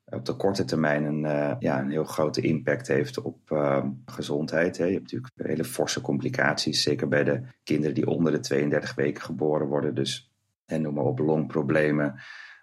[0.09, 4.77] op de korte termijn een, eh, ja, een heel grote impact heeft op eh, gezondheid.
[4.77, 4.85] Hè.
[4.85, 9.23] Je hebt natuurlijk hele forse complicaties, zeker bij de kinderen die onder de 32 weken
[9.23, 9.95] geboren worden.
[9.95, 10.33] Dus
[10.65, 12.15] en noem maar op longproblemen,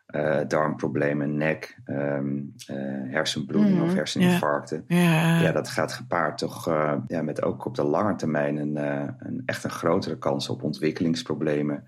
[0.06, 2.76] eh, darmproblemen, nek, ehm, eh,
[3.12, 4.84] hersenbloeding Mhm, of herseninfarcten.
[4.88, 5.40] Ja.
[5.40, 6.66] Ja, dat gaat gepaard toch
[7.06, 8.76] ja, met ook op de lange termijn een,
[9.18, 11.84] een echt een grotere kans op ontwikkelingsproblemen,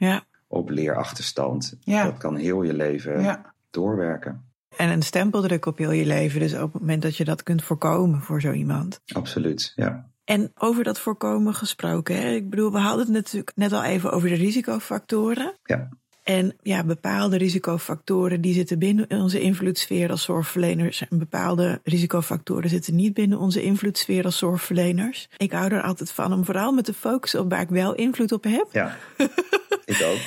[0.47, 1.79] op leerachterstand.
[1.85, 3.41] Dat kan heel je leven
[3.71, 4.48] doorwerken.
[4.79, 6.41] En een stempeldruk op heel je leven.
[6.41, 9.01] Dus op het moment dat je dat kunt voorkomen voor zo iemand.
[9.13, 10.11] Absoluut, ja.
[10.25, 12.17] En over dat voorkomen gesproken.
[12.17, 12.31] Hè?
[12.31, 15.55] Ik bedoel, we hadden het natuurlijk net al even over de risicofactoren.
[15.63, 15.89] Ja.
[16.23, 21.09] En ja, bepaalde risicofactoren die zitten binnen onze invloedssfeer als zorgverleners.
[21.09, 25.29] En bepaalde risicofactoren zitten niet binnen onze invloedssfeer als zorgverleners.
[25.37, 28.33] Ik hou er altijd van om vooral met te focussen op waar ik wel invloed
[28.33, 28.69] op heb.
[28.73, 28.97] Ja,
[29.85, 30.19] ik ook.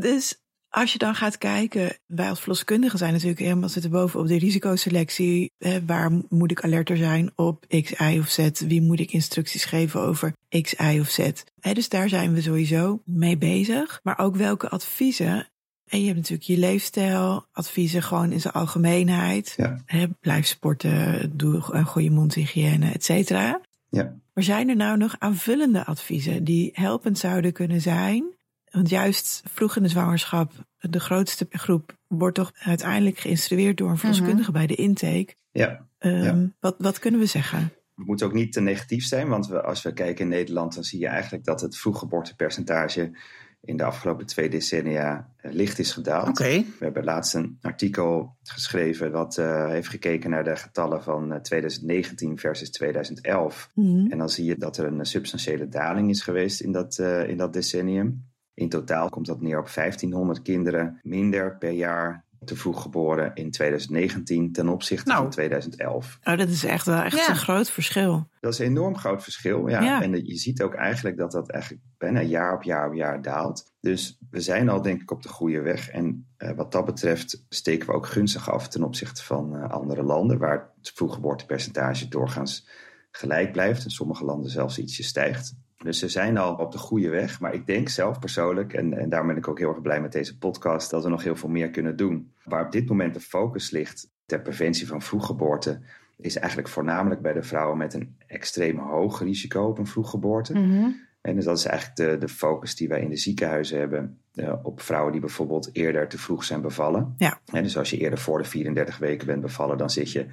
[0.00, 0.45] Dus
[0.76, 5.50] als je dan gaat kijken, wij als verloskundigen zijn natuurlijk helemaal zitten bovenop de risicoselectie.
[5.58, 8.48] Hè, waar moet ik alerter zijn op X, Y of Z?
[8.60, 11.30] Wie moet ik instructies geven over X, Y of Z?
[11.60, 14.00] Hè, dus daar zijn we sowieso mee bezig.
[14.02, 15.48] Maar ook welke adviezen.
[15.86, 19.54] En je hebt natuurlijk je leefstijl, adviezen gewoon in zijn algemeenheid.
[19.56, 20.08] Ja.
[20.20, 23.60] Blijf sporten, doe een goede mondhygiëne, et cetera.
[23.88, 24.16] Ja.
[24.34, 28.34] Maar zijn er nou nog aanvullende adviezen die helpend zouden kunnen zijn?
[28.76, 33.98] Want juist vroeg in de zwangerschap, de grootste groep wordt toch uiteindelijk geïnstrueerd door een
[33.98, 35.34] verloskundige bij de intake.
[35.52, 35.86] Ja.
[35.98, 36.50] Ehm, Ja.
[36.60, 37.72] wat, wat kunnen we zeggen?
[37.94, 40.84] We moeten ook niet te negatief zijn, want we, als we kijken in Nederland, dan
[40.84, 43.18] zie je eigenlijk dat het vroeggeboortepercentage
[43.60, 46.28] in de afgelopen twee decennia eh, licht is gedaald.
[46.28, 46.64] Oké.
[46.78, 51.40] We hebben laatst een artikel geschreven wat eh, heeft gekeken naar de getallen van eh,
[51.40, 53.70] 2019 versus 2011.
[53.74, 54.10] Mhm.
[54.10, 57.36] En dan zie je dat er een substantiële daling is geweest in dat, eh, in
[57.36, 58.24] dat decennium.
[58.56, 63.50] In totaal komt dat neer op 1500 kinderen minder per jaar te vroeg geboren in
[63.50, 65.22] 2019 ten opzichte Nou.
[65.22, 66.18] van 2011.
[66.24, 67.28] Oh, dat is echt wel echt Ja.
[67.28, 68.28] een groot verschil.
[68.40, 69.68] Dat is een enorm groot verschil.
[69.68, 69.80] Ja.
[69.80, 70.02] Ja.
[70.02, 73.72] En je ziet ook eigenlijk dat dat eigenlijk bijna jaar op jaar op jaar daalt.
[73.80, 75.88] Dus we zijn al denk ik op de goede weg.
[75.88, 80.02] En eh, wat dat betreft steken we ook gunstig af ten opzichte van eh, andere
[80.02, 82.68] landen, waar het vroeggeboortepercentage doorgaans
[83.10, 83.84] gelijk blijft.
[83.84, 85.54] In sommige landen zelfs ietsje stijgt.
[85.82, 87.40] Dus ze zijn al op de goede weg.
[87.40, 90.12] Maar ik denk zelf persoonlijk, en, en daarom ben ik ook heel erg blij met
[90.12, 92.32] deze podcast, dat we nog heel veel meer kunnen doen.
[92.44, 95.80] Waar op dit moment de focus ligt ter preventie van vroeggeboorte,
[96.16, 100.52] is eigenlijk voornamelijk bij de vrouwen met een extreem hoog risico op een vroeggeboorte.
[100.52, 100.90] Mhm.
[101.20, 104.54] En dus dat is eigenlijk de, de focus die wij in de ziekenhuizen hebben eh,
[104.62, 107.14] op vrouwen die bijvoorbeeld eerder te vroeg zijn bevallen.
[107.16, 107.40] Ja.
[107.52, 110.26] En dus als je eerder voor de 34 weken bent bevallen, dan zit je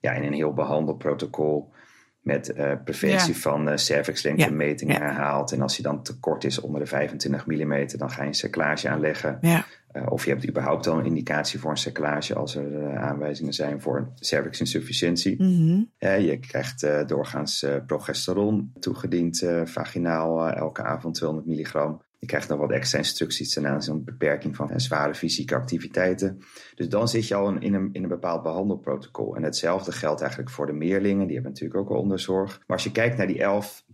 [0.00, 1.72] ja, in een heel behandelprotocol
[2.20, 3.40] met eh, preventie Ja.
[3.40, 5.00] van uh, cervixlengtemetingen Ja.
[5.00, 5.52] herhaald.
[5.52, 8.34] En als die dan te kort is onder de 25 mm, dan ga je een
[8.34, 9.38] cerclage aanleggen.
[9.40, 9.64] Ja.
[9.92, 13.80] Uh, of je hebt überhaupt al een indicatie voor een cerclage als er aanwijzingen zijn
[13.80, 15.42] voor cervixinsufficiëntie.
[15.42, 15.82] Mhm.
[15.98, 22.02] Je krijgt doorgaans progesteron toegediend vaginaal elke avond 200 milligram.
[22.18, 26.42] Je krijgt nog wat extra instructies ten aanzien van beperking van zware fysieke activiteiten.
[26.74, 29.36] Dus dan zit je al in een, in een bepaald behandelprotocol.
[29.36, 31.26] En hetzelfde geldt eigenlijk voor de meerlingen.
[31.26, 32.58] Die hebben natuurlijk ook al onderzorg.
[32.66, 33.84] Maar als je kijkt naar die 11,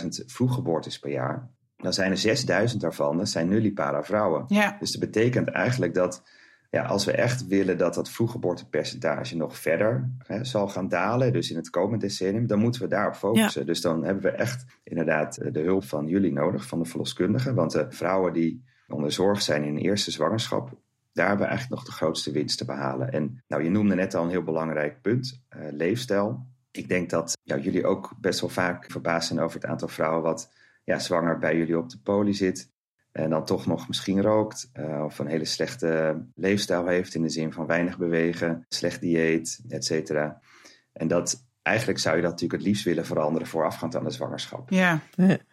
[0.00, 1.50] 12.000 vroeggeboortes per jaar.
[1.76, 4.44] Dan zijn er 6.000 daarvan, dat zijn nullipara vrouwen.
[4.48, 4.76] Ja.
[4.80, 6.22] Dus dat betekent eigenlijk dat
[6.76, 11.50] ja, als we echt willen dat dat vroeggeboortepercentage nog verder hè, zal gaan dalen, dus
[11.50, 13.66] in het komende decennium, dan moeten we daarop focussen.
[13.66, 17.54] Dus dan hebben we echt inderdaad de hulp van jullie nodig, van de verloskundigen.
[17.54, 20.70] Want de vrouwen die onder zorg zijn in de eerste zwangerschap,
[21.12, 23.12] daar hebben we eigenlijk nog de grootste winst te behalen.
[23.12, 26.46] En nou, je noemde net al een heel belangrijk punt, uh, leefstijl.
[26.70, 30.22] Ik denk dat ja, jullie ook best wel vaak verbaasd zijn over het aantal vrouwen
[30.22, 30.52] wat
[30.84, 32.70] ja, zwanger bij jullie op de poli zit.
[33.16, 34.70] En dan toch nog misschien rookt.
[34.74, 37.14] Uh, of een hele slechte leefstijl heeft.
[37.14, 40.40] In de zin van weinig bewegen, slecht dieet, et cetera.
[40.92, 44.70] En dat eigenlijk zou je dat natuurlijk het liefst willen veranderen voorafgaand aan de zwangerschap.
[44.70, 45.00] Ja.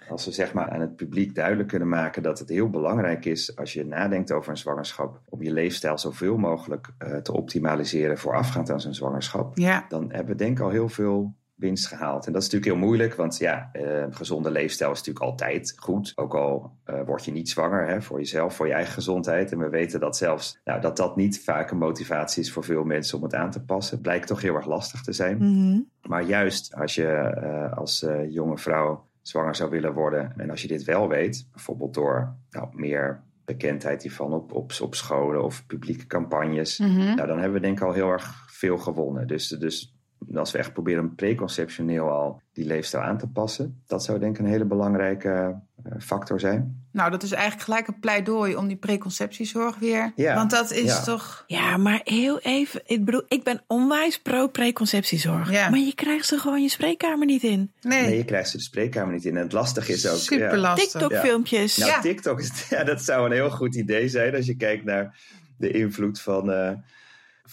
[0.09, 3.55] Als we zeg maar aan het publiek duidelijk kunnen maken dat het heel belangrijk is
[3.55, 8.69] als je nadenkt over een zwangerschap, om je leefstijl zoveel mogelijk uh, te optimaliseren voorafgaand
[8.69, 9.57] aan zo'n zwangerschap.
[9.57, 9.85] Ja.
[9.89, 12.25] Dan hebben we denk ik al heel veel winst gehaald.
[12.25, 16.11] En dat is natuurlijk heel moeilijk, want ja, uh, gezonde leefstijl is natuurlijk altijd goed.
[16.15, 19.51] Ook al uh, word je niet zwanger hè, voor jezelf, voor je eigen gezondheid.
[19.51, 22.83] En we weten dat zelfs nou, dat dat niet vaak een motivatie is voor veel
[22.83, 24.01] mensen om het aan te passen.
[24.01, 25.37] Blijkt toch heel erg lastig te zijn.
[25.37, 25.89] Mm -hmm.
[26.01, 30.67] Maar juist als je uh, als jonge vrouw zwanger zou willen worden en als je
[30.67, 36.05] dit wel weet, bijvoorbeeld door nou, meer bekendheid hiervan op, op, op scholen of publieke
[36.05, 36.97] campagnes, Mhm.
[36.97, 39.27] nou, dan hebben we denk ik al heel erg veel gewonnen.
[39.27, 39.92] Dus, dus
[40.35, 44.43] als we echt proberen preconceptioneel al die leefstijl aan te passen, dat zou denk ik
[44.43, 46.81] een hele belangrijke uh, factor zijn.
[46.91, 50.11] Nou, dat is eigenlijk gelijk een pleidooi om die preconceptiezorg weer.
[50.15, 51.01] Ja, Want dat is ja.
[51.01, 51.43] toch.
[51.47, 52.81] Ja, maar heel even.
[52.85, 55.51] Ik bedoel, ik ben onwijs pro-preconceptiezorg.
[55.51, 55.69] Ja.
[55.69, 57.71] Maar je krijgt ze gewoon je spreekkamer niet in.
[57.81, 59.35] Nee, Nee, je krijgt ze de spreekkamer niet in.
[59.35, 60.17] En het lastige is ook...
[60.17, 60.57] super ja.
[60.57, 60.91] lastig.
[60.91, 61.77] TikTok-filmpjes.
[61.77, 62.01] Nou, Ja.
[62.01, 65.17] TikTok, is, ja, dat zou een heel goed idee zijn als je kijkt naar
[65.57, 66.71] de invloed van, eh,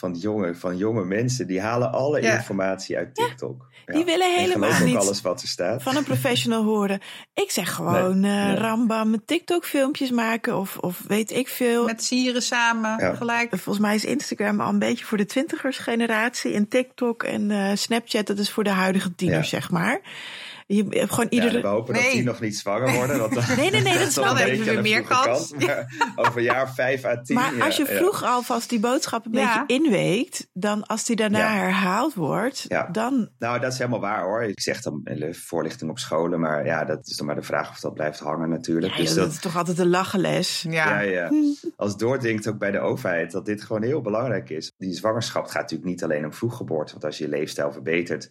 [0.01, 1.47] van, jonge, van jonge mensen.
[1.47, 2.37] Die halen alle Ja.
[2.37, 3.69] informatie uit TikTok.
[3.87, 3.95] Ja.
[3.95, 5.83] Die willen En helemaal niet alles wat er staat.
[5.83, 7.01] van een professional horen.
[7.35, 8.57] Ik zeg gewoon Nee, eh nee.
[8.57, 11.85] rambam met TikTok-filmpjes maken of, of weet ik veel.
[11.85, 13.15] Met sieren samen Ja.
[13.15, 13.49] gelijk.
[13.51, 16.53] Volgens mij is Instagram al een beetje voor de twintigers generatie.
[16.55, 19.59] En TikTok en eh, Snapchat, dat is voor de huidige tieners, Ja.
[19.59, 20.01] zeg maar.
[20.73, 23.19] Je hebt gewoon Ja, we hopen dat die nog niet zwanger worden.
[23.19, 24.45] Want dan- Nee, nee, nee, dat is wel de
[24.83, 25.53] weer vroege kans.
[26.17, 27.37] over een jaar vijf à tien.
[27.37, 27.97] Maar ja, als je ja.
[27.97, 29.65] vroeg alvast die boodschap een Ja.
[29.67, 31.55] beetje inweekt, dan als die daarna Ja.
[31.55, 32.89] herhaald wordt, Ja.
[32.93, 33.29] dan...
[33.39, 34.43] Nou, dat is helemaal waar hoor.
[34.43, 37.71] Ik zeg dan eh, voorlichting op scholen, maar ja, dat is dan maar de vraag
[37.71, 38.93] of dat blijft hangen natuurlijk.
[38.93, 40.65] Ja, dus joh, dat, dat is toch altijd een lachenles.
[40.69, 41.01] Ja.
[41.01, 41.31] Ja, ja.
[41.77, 44.73] Als doordringt ook bij de overheid dat dit gewoon heel belangrijk is.
[44.79, 46.93] Die zwangerschap gaat natuurlijk niet alleen om vroeggeboorte.
[46.93, 48.31] Want als je je leefstijl verbetert,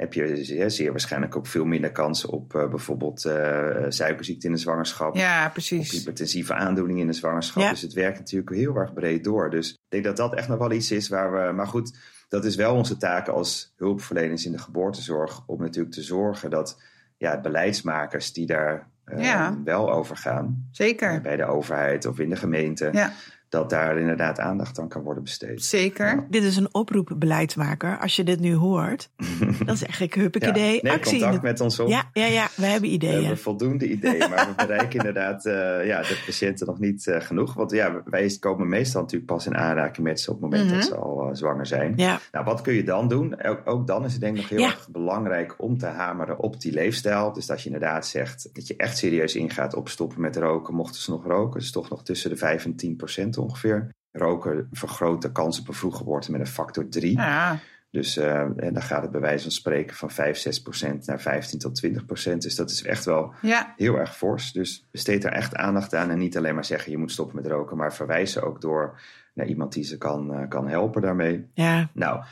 [0.00, 4.58] heb je zeer, waarschijnlijk ook veel minder kans op eh, bijvoorbeeld eh, suikerziekte in de
[4.58, 5.16] zwangerschap.
[5.16, 5.90] Ja, Of precies.
[5.90, 7.62] hypertensieve aandoeningen in de zwangerschap.
[7.62, 7.70] Ja.
[7.70, 9.50] Dus het werkt natuurlijk heel erg breed door.
[9.50, 11.52] Dus ik denk dat dat echt nog wel iets is waar we.
[11.52, 15.42] Maar goed, dat is wel onze taak als hulpverleners in de geboortezorg.
[15.46, 16.82] Om natuurlijk te zorgen dat
[17.16, 19.58] ja, beleidsmakers die daar eh, Ja.
[19.64, 20.68] wel over gaan.
[20.70, 21.20] Zeker.
[21.20, 22.88] Bij de overheid of in de gemeente.
[22.92, 23.12] Ja,
[23.50, 25.64] Dat daar inderdaad aandacht aan kan worden besteed.
[25.64, 26.26] zeker.
[26.30, 27.98] Dit is een oproep, beleidsmaker.
[27.98, 29.10] Als je dit nu hoort,
[29.66, 31.20] dan zeg ik huppakee, neem actie.
[31.20, 31.88] contact met ons op.
[31.88, 33.20] Ja, ja, ja, we hebben We ideeën.
[33.20, 37.54] hebben voldoende ideeën, maar we bereiken inderdaad eh, ja, de patiënten nog niet eh, genoeg.
[37.54, 40.74] Want ja, wij komen meestal natuurlijk pas in aanraking met ze op het moment Mhm.
[40.78, 41.92] dat ze al eh, zwanger zijn.
[41.96, 43.42] Ja, Nou, wat kun je dan doen?
[43.42, 44.66] Ook, ook dan is het denk ik nog heel Ja.
[44.66, 47.32] erg belangrijk om te hameren op die leefstijl.
[47.32, 50.74] Dus dat je inderdaad zegt dat je echt serieus ingaat op stoppen met roken.
[50.74, 53.88] Mochten ze nog roken, is toch nog tussen de 5 en 10 procent ongeveer.
[54.12, 57.16] roken vergroot de kans op een vroeggeboorte met een factor 3.
[57.16, 57.58] Ja,
[57.90, 61.20] Dus eh, en dan gaat het bij wijze van spreken van 5, 6 procent naar
[61.20, 62.42] 15 tot 20 procent.
[62.42, 64.52] Dus dat is echt wel ja, heel erg fors.
[64.52, 67.46] Dus besteed er echt aandacht aan en niet alleen maar zeggen je moet stoppen met
[67.46, 69.00] roken, maar verwijzen ook door
[69.34, 71.46] naar iemand die ze kan, eh, kan helpen daarmee.
[71.54, 72.24] Ja, Nou,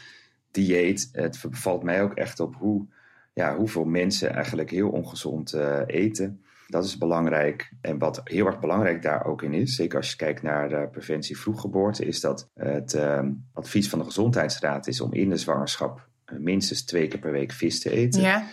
[0.50, 2.86] dieet, het valt mij ook echt op hoe,
[3.32, 6.42] ja, hoeveel mensen eigenlijk heel ongezond eh, eten.
[6.68, 7.72] Dat is belangrijk.
[7.80, 10.88] En wat heel erg belangrijk daar ook in is, zeker als je kijkt naar de
[10.90, 16.08] preventie vroeggeboorte, is dat het eh, advies van de Gezondheidsraad is om in de zwangerschap
[16.24, 18.20] eh, minstens twee keer per week vis te eten.
[18.20, 18.46] ja.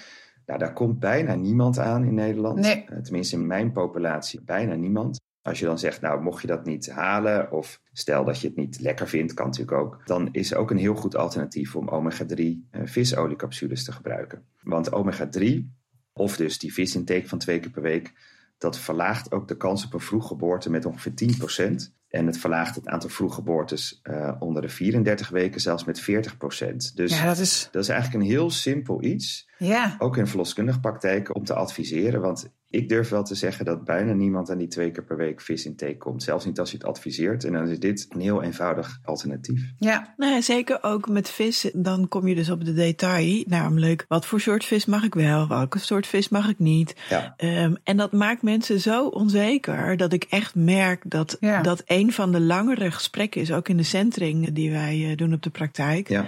[0.45, 2.59] Nou, daar komt bijna niemand aan in Nederland.
[2.59, 2.85] Nee.
[2.87, 5.19] Eh, tenminste, in mijn populatie bijna niemand.
[5.41, 8.55] Als je dan zegt, nou, mocht je dat niet halen, of stel dat je het
[8.55, 12.35] niet lekker vindt, kan natuurlijk ook, dan is ook een heel goed alternatief om omega-3
[12.35, 14.45] eh, visoliecapsules te gebruiken.
[14.61, 15.69] Want omega-3,
[16.17, 18.13] of dus die visintake van twee keer per week,
[18.57, 21.13] dat verlaagt ook de kans op een vroeggeboorte met ongeveer
[21.91, 21.93] 10%.
[22.09, 26.05] En het verlaagt het aantal vroeggeboortes eh onder de 34 weken zelfs met 40%.
[26.93, 27.67] Dus ja, dat is.
[27.71, 32.21] dat is eigenlijk een heel simpel iets Ja, ook in verloskundige praktijken om te adviseren.
[32.21, 35.41] Want ik durf wel te zeggen dat bijna niemand aan die twee keer per week
[35.41, 36.23] vis in komt.
[36.23, 37.43] Zelfs niet als je het adviseert.
[37.43, 39.61] En dan is dit een heel eenvoudig alternatief.
[39.77, 41.69] ja, nou ja, zeker ook met vis.
[41.73, 43.43] Dan kom je dus op de detail.
[43.47, 45.47] Namelijk, wat voor soort vis mag ik wel?
[45.47, 46.95] Welke soort vis mag ik niet?
[47.09, 51.61] Ja, Ehm, en dat maakt mensen zo onzeker dat ik echt merk dat Ja.
[51.61, 55.33] dat een van de langere gesprekken is, ook in de centering die wij eh, doen
[55.33, 56.09] op de praktijk.
[56.09, 56.25] ja.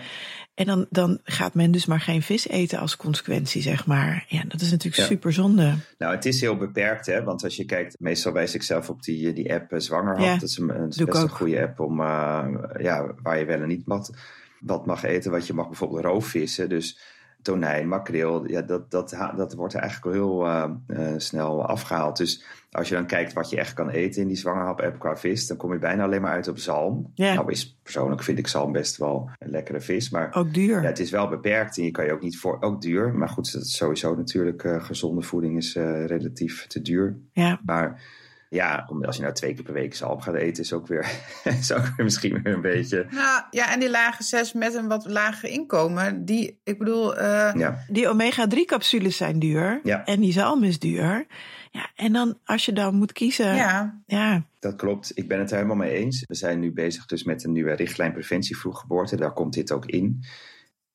[0.57, 4.25] En dan, dan gaat men dus maar geen vis eten als consequentie, zeg maar.
[4.27, 5.05] Ja, dat is natuurlijk Ja.
[5.05, 5.73] super zonde.
[5.97, 7.23] Nou, het is heel beperkt, hè?
[7.23, 10.23] Want als je kijkt, meestal wijs ik zelf op die, die app eh, Zwangerhand.
[10.25, 13.67] Ja, dat is, een, best een goede app om, eh, ja, waar je wel en
[13.67, 14.11] niet wat,
[14.59, 15.31] wat mag eten.
[15.31, 16.99] Want je mag bijvoorbeeld roofvissen, dus
[17.47, 18.47] tonijn, makreel.
[18.47, 22.17] Ja, dat, dat, dat wordt er eigenlijk heel eh, eh, snel afgehaald.
[22.17, 25.47] Dus als je dan kijkt wat je echt kan eten in die zwangerhap-app qua vis,
[25.47, 27.11] dan kom je bijna alleen maar uit op zalm.
[27.15, 30.81] Nou is persoonlijk vind ik zalm best wel een lekkere vis, maar Ook duur.
[30.81, 33.13] ja, het is wel beperkt en je kan je ook niet voor, ook duur.
[33.13, 37.17] Maar goed, dat is sowieso natuurlijk, eh, gezonde voeding is relatief te duur.
[37.31, 38.01] Ja, Maar
[38.49, 41.11] ja, als je nou twee keer per week zalm gaat eten, is ook weer,
[41.59, 43.05] is ook weer misschien weer een beetje.
[43.09, 47.53] nou ja, en die lage zes met een wat lager inkomen, die, ik bedoel, eh,
[47.55, 49.79] Ja, die omega-3 capsules zijn duur.
[49.83, 50.05] Ja.
[50.05, 51.25] En die zalm is duur.
[51.71, 53.55] Ja, en dan als je dan moet kiezen.
[53.55, 54.43] ja, ja.
[54.59, 55.11] dat klopt.
[55.17, 56.23] Ik ben het er helemaal mee eens.
[56.27, 59.15] We zijn nu bezig dus met een nieuwe richtlijn preventie vroeggeboorte.
[59.15, 60.23] Daar komt dit ook in.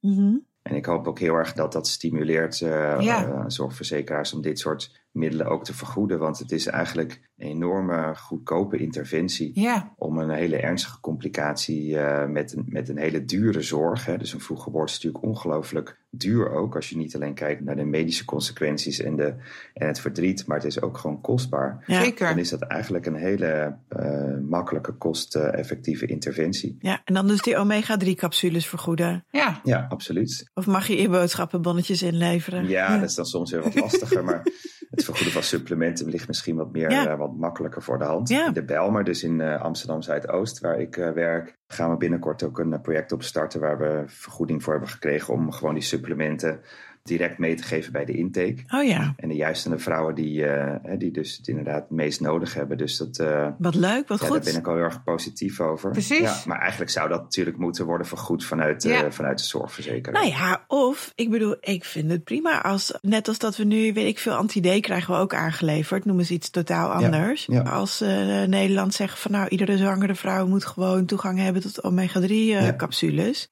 [0.01, 0.35] Mhm.
[0.62, 3.25] En ik hoop ook heel erg dat dat stimuleert eh, Ja.
[3.25, 6.18] eh, zorgverzekeraars om dit soort middelen ook te vergoeden.
[6.18, 9.61] Want het is eigenlijk een enorme goedkope interventie.
[9.61, 14.07] ja, om een hele ernstige complicatie eh, met, een, met een hele dure zorg.
[14.07, 14.18] Hè.
[14.18, 16.77] Dus een vroeggeboorte is natuurlijk ongelooflijk duur ook.
[16.77, 19.35] Als je niet alleen kijkt naar de medische consequenties en, de,
[19.75, 21.85] en het verdriet, maar het is ook gewoon kostbaar.
[21.87, 22.03] Ja.
[22.03, 22.29] zeker.
[22.29, 26.77] Dan is dat eigenlijk een hele eh, makkelijke, kosteffectieve interventie.
[26.81, 29.25] ja, en dan dus die omega-3 capsules vergoeden.
[29.31, 30.51] Ja, Ja, absoluut.
[30.55, 32.68] Of mag je je boodschappenbonnetjes inleveren?
[32.68, 34.42] Ja, dat is dan soms weer wat lastiger, maar
[35.07, 37.07] het vergoeden van supplementen ligt misschien wat meer, Ja.
[37.07, 38.29] eh, wat makkelijker voor de hand.
[38.29, 38.47] Ja.
[38.47, 42.43] In de Bijlmer, dus in eh, Amsterdam Zuidoost, waar ik eh, werk, gaan we binnenkort
[42.43, 46.61] ook een project opstarten waar we vergoeding voor hebben gekregen om gewoon die supplementen
[47.03, 48.57] direct mee te geven bij de intake.
[48.69, 52.21] Oh ja, En de juiste de vrouwen die, eh, die dus het inderdaad het meest
[52.21, 52.79] nodig hebben.
[52.79, 54.57] Dus dat, eh, wat leuk, wat ja, daar ben goed.
[54.61, 55.91] ik al heel erg positief over.
[55.91, 56.19] Precies.
[56.19, 60.23] Ja, maar eigenlijk zou dat natuurlijk moeten worden vergoed vanuit, eh, vanuit de zorgverzekeraar.
[60.23, 63.93] Nou ja, of ik bedoel, ik vind het prima als, net als dat we nu,
[63.93, 67.47] weet ik veel, anti-D krijgen we ook aangeleverd, noemen ze iets totaal anders.
[67.47, 67.61] ja.
[67.62, 68.01] Als
[68.47, 72.77] Nederland zegt van nou, iedere zwangere vrouw moet gewoon toegang hebben tot omega-3 eh, Ja.
[72.77, 73.49] capsules.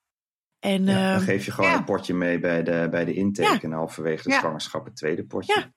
[0.61, 1.77] En Ja, dan ehm, geef je gewoon ja.
[1.77, 3.61] een potje mee bij de, bij de intake Ja.
[3.61, 4.39] en halverwege de Ja.
[4.39, 5.55] zwangerschap het tweede potje.
[5.61, 5.73] Ja.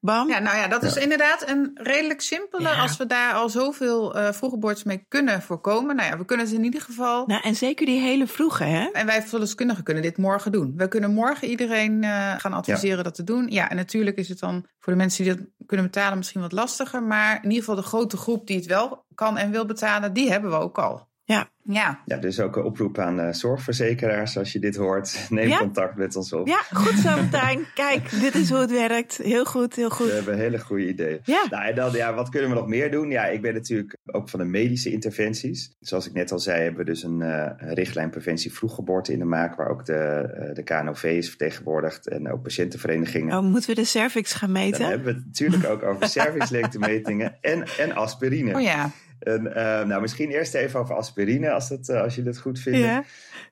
[0.00, 1.00] bam, ja, nou ja, dat is Ja.
[1.00, 2.68] inderdaad een redelijk simpele.
[2.68, 2.80] Ja.
[2.80, 5.96] Als we daar al zoveel eh vroeggeboortes mee kunnen voorkomen.
[5.96, 7.26] Nou ja, we kunnen ze in ieder geval.
[7.26, 8.88] nou en zeker die hele vroege hè.
[8.92, 10.72] En wij verloskundigen kunnen dit morgen doen.
[10.76, 13.46] We kunnen morgen iedereen eh, gaan adviseren dat te doen.
[13.50, 16.52] Ja, en natuurlijk is het dan voor de mensen die dat kunnen betalen misschien wat
[16.52, 17.02] lastiger.
[17.02, 20.30] Maar in ieder geval de grote groep die het wel kan en wil betalen, die
[20.30, 21.07] hebben we ook al.
[21.28, 21.48] Ja.
[21.62, 24.38] Ja, Ja, dus ook een oproep aan eh, zorgverzekeraars.
[24.38, 25.58] Als je dit hoort, neem Ja.
[25.58, 26.46] contact met ons op.
[26.48, 27.66] Ja, goed zo Martijn.
[27.74, 29.16] Kijk, dit is hoe het werkt.
[29.16, 30.10] Heel goed, heel We goed.
[30.12, 31.20] hebben hele goede ideeën.
[31.24, 31.46] Ja.
[31.50, 33.10] Nou, en dan, ja, wat kunnen we nog meer doen?
[33.10, 35.76] Ja, ik ben natuurlijk ook van de medische interventies.
[35.80, 39.24] Zoals ik net al zei, hebben we dus een eh, richtlijn preventie vroeggeboorte in de
[39.24, 39.56] maak.
[39.56, 43.36] Waar ook de, eh, de KNOV is vertegenwoordigd en ook patiëntenverenigingen.
[43.38, 44.84] Oh, moeten we de cervix gaan Dan meten?
[44.86, 48.54] hebben we het natuurlijk ook over cervixlengtemetingen en, en aspirine.
[48.54, 48.90] oh ja.
[49.18, 52.58] En, eh, nou, misschien eerst even over aspirine, als, dat, eh, als je dat goed
[52.58, 52.78] vindt.
[52.78, 53.04] Ja.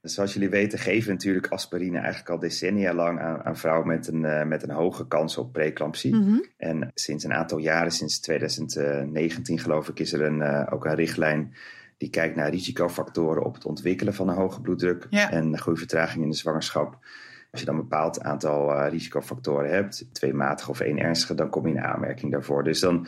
[0.02, 3.86] Dus zoals jullie weten geven we natuurlijk aspirine eigenlijk al decennia lang aan, aan vrouwen
[3.86, 6.14] met een, eh, met een hoge kans op preeclampsie.
[6.14, 6.38] Mhm.
[6.56, 11.54] En sinds een aantal jaren, sinds 2019 geloof ik, is er een, ook een richtlijn
[11.98, 15.30] Die kijkt naar risicofactoren op het ontwikkelen van een hoge bloeddruk Ja.
[15.30, 16.98] en groeivertraging in de zwangerschap.
[17.50, 21.66] Als je dan een bepaald aantal risicofactoren hebt, twee matige of één ernstige, dan kom
[21.66, 22.64] je in aanmerking daarvoor.
[22.64, 23.06] Dus dan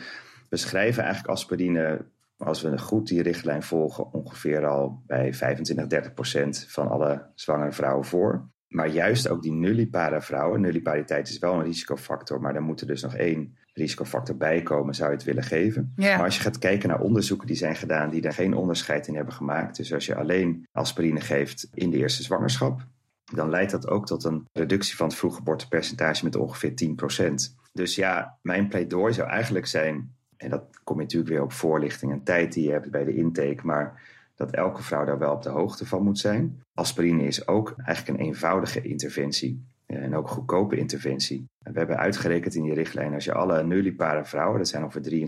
[0.49, 2.05] beschrijven eigenlijk aspirine,
[2.39, 7.71] als we goed die richtlijn volgen, ongeveer al bij 25, 30 procent van alle zwangere
[7.71, 8.49] vrouwen voor.
[8.67, 12.87] Maar juist ook die nullipare vrouwen, nullipariteit is wel een risicofactor, maar dan moet er
[12.87, 15.93] dus nog één risicofactor bij komen, zou je het willen geven.
[15.95, 19.15] Maar als je gaat kijken naar onderzoeken die zijn gedaan, die daar geen onderscheid in
[19.15, 19.77] hebben gemaakt.
[19.77, 22.87] Dus als je alleen aspirine geeft in de eerste zwangerschap,
[23.33, 26.73] dan leidt dat ook tot een reductie van het vroeggeboortepercentage met ongeveer
[27.21, 27.33] 10%.
[27.73, 32.11] Dus ja, mijn pleidooi zou eigenlijk zijn, en dat kom je natuurlijk weer op voorlichting
[32.11, 34.01] en tijd die je hebt bij de intake, maar
[34.35, 36.63] dat elke vrouw daar wel op de hoogte van moet zijn.
[36.73, 41.45] Aspirine is ook eigenlijk een eenvoudige interventie eh, en ook goedkope interventie.
[41.63, 45.27] En we hebben uitgerekend in die richtlijn, als je alle nullipare vrouwen, dat zijn ongeveer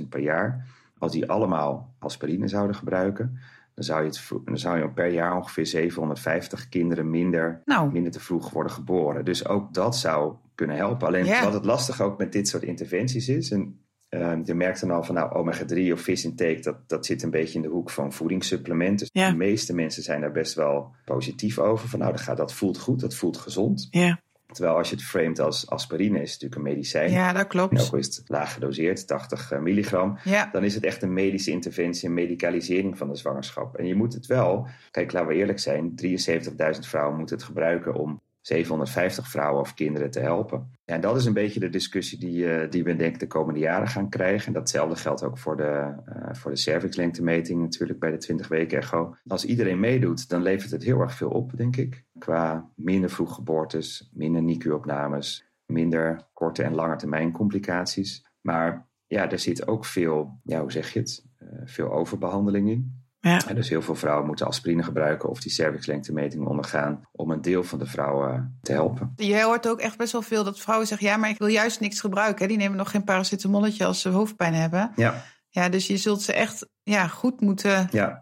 [0.00, 0.66] 73.000 per jaar,
[0.98, 3.38] als die allemaal aspirine zouden gebruiken,
[3.74, 7.92] dan zou je, het, dan zou je per jaar ongeveer 750 kinderen minder, Nou.
[7.92, 9.24] minder te vroeg worden geboren.
[9.24, 11.06] Dus ook dat zou kunnen helpen.
[11.06, 14.90] Alleen wat het lastig ook met dit soort interventies is, en eh, je merkt dan
[14.90, 18.12] al van nou, omega-3 of visintake, dat, dat zit een beetje in de hoek van
[18.12, 18.98] voedingssupplement.
[18.98, 19.30] Dus Ja.
[19.30, 21.88] de meeste mensen zijn daar best wel positief over.
[21.88, 23.86] Van nou, dat, gaat, dat voelt goed, dat voelt gezond.
[23.90, 24.20] Ja,
[24.52, 27.10] Terwijl als je het framet als aspirine, is het natuurlijk een medicijn.
[27.10, 27.80] Ja, dat En klopt.
[27.82, 30.18] ook al is het laag gedoseerd, 80 milligram.
[30.24, 30.48] Ja.
[30.52, 33.76] Dan is het echt een medische interventie, een medicalisering van de zwangerschap.
[33.76, 37.94] En je moet het wel, kijk, laten we eerlijk zijn, 73.000 vrouwen moeten het gebruiken
[37.94, 40.70] om 750 vrouwen of kinderen te helpen.
[40.84, 43.60] En dat is een beetje de discussie die, eh, die we denk ik de komende
[43.60, 44.46] jaren gaan krijgen.
[44.46, 48.78] En datzelfde geldt ook voor de, eh voor de cervixlengtemeting natuurlijk bij de 20 weken
[48.78, 49.16] echo.
[49.26, 52.04] Als iedereen meedoet, dan levert het heel erg veel op, denk ik.
[52.18, 58.26] Qua minder vroeggeboortes, minder NICU-opnames, minder korte en lange termijn complicaties.
[58.40, 63.05] Maar ja, er zit ook veel, ja, hoe zeg je het, Eh, veel overbehandeling in.
[63.28, 63.46] Ja.
[63.46, 67.64] En dus heel veel vrouwen moeten aspirine gebruiken of die cervixlengtemeting ondergaan om een deel
[67.64, 69.12] van de vrouwen te helpen.
[69.16, 71.80] Je hoort ook echt best wel veel dat vrouwen zeggen: ja, maar ik wil juist
[71.80, 72.42] niks gebruiken.
[72.42, 72.48] Hè.
[72.48, 74.92] Die nemen nog geen paracetamolletje als ze hoofdpijn hebben.
[74.96, 77.88] Ja, Ja, dus je zult ze echt ja, goed moeten.
[77.90, 78.20] ja.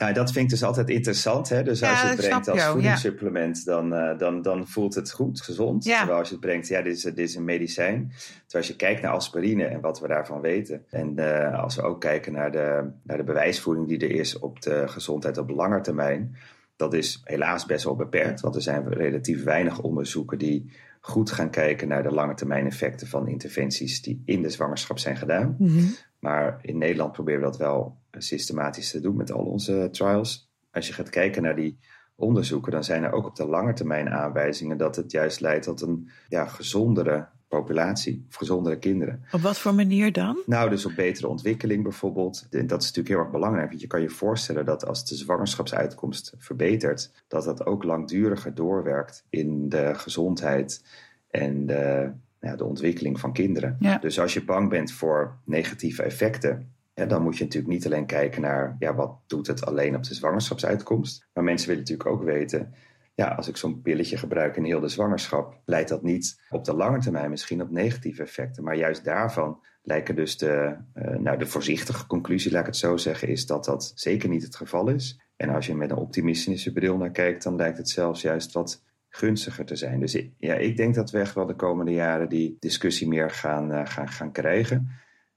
[0.00, 1.48] Ja, dat vind ik dus altijd interessant.
[1.48, 1.62] Hè?
[1.62, 5.40] Dus als Ja, je het brengt als voedingssupplement, dan, eh, dan, dan voelt het goed,
[5.40, 5.84] gezond.
[5.84, 5.96] Ja.
[5.96, 8.08] Terwijl als je het brengt, ja, dit is, dit is een medicijn.
[8.08, 10.84] Terwijl als je kijkt naar aspirine en wat we daarvan weten.
[10.90, 14.62] En eh, als we ook kijken naar de, naar de bewijsvoering die er is op
[14.62, 16.36] de gezondheid op lange termijn.
[16.76, 20.70] Dat is helaas best wel beperkt, want er zijn relatief weinig onderzoeken die
[21.00, 25.16] goed gaan kijken naar de lange termijn effecten van interventies die in de zwangerschap zijn
[25.16, 25.56] gedaan.
[25.58, 25.84] Mhm.
[26.18, 30.50] Maar in Nederland proberen we dat wel systematisch te doen met al onze trials.
[30.72, 31.78] Als je gaat kijken naar die
[32.14, 35.80] onderzoeken, dan zijn er ook op de lange termijn aanwijzingen dat het juist leidt tot
[35.80, 39.24] een ja, gezondere populatie of gezondere kinderen.
[39.32, 40.42] Op wat voor manier dan?
[40.46, 42.46] Nou, dus op betere ontwikkeling bijvoorbeeld.
[42.50, 43.68] En dat is natuurlijk heel erg belangrijk.
[43.68, 49.24] Want je kan je voorstellen dat als de zwangerschapsuitkomst verbetert, dat dat ook langduriger doorwerkt
[49.30, 50.84] in de gezondheid
[51.30, 52.10] en de,
[52.40, 53.76] ja, de ontwikkeling van kinderen.
[53.80, 53.98] Ja.
[53.98, 56.72] Dus als je bang bent voor negatieve effecten,
[57.06, 60.14] dan moet je natuurlijk niet alleen kijken naar ja, wat doet het alleen op de
[60.14, 61.28] zwangerschapsuitkomst.
[61.32, 62.74] Maar mensen willen natuurlijk ook weten,
[63.14, 66.74] ja, als ik zo'n pilletje gebruik in heel de zwangerschap, leidt dat niet op de
[66.74, 68.64] lange termijn misschien op negatieve effecten.
[68.64, 72.96] Maar juist daarvan lijken dus de, eh, nou, de voorzichtige conclusie, laat ik het zo
[72.96, 75.20] zeggen, is dat dat zeker niet het geval is.
[75.36, 78.84] En als je met een optimistische bril naar kijkt, dan lijkt het zelfs juist wat
[79.08, 80.00] gunstiger te zijn.
[80.00, 83.72] Dus ja, ik denk dat we echt wel de komende jaren die discussie meer gaan,
[83.72, 84.88] eh, gaan, gaan krijgen.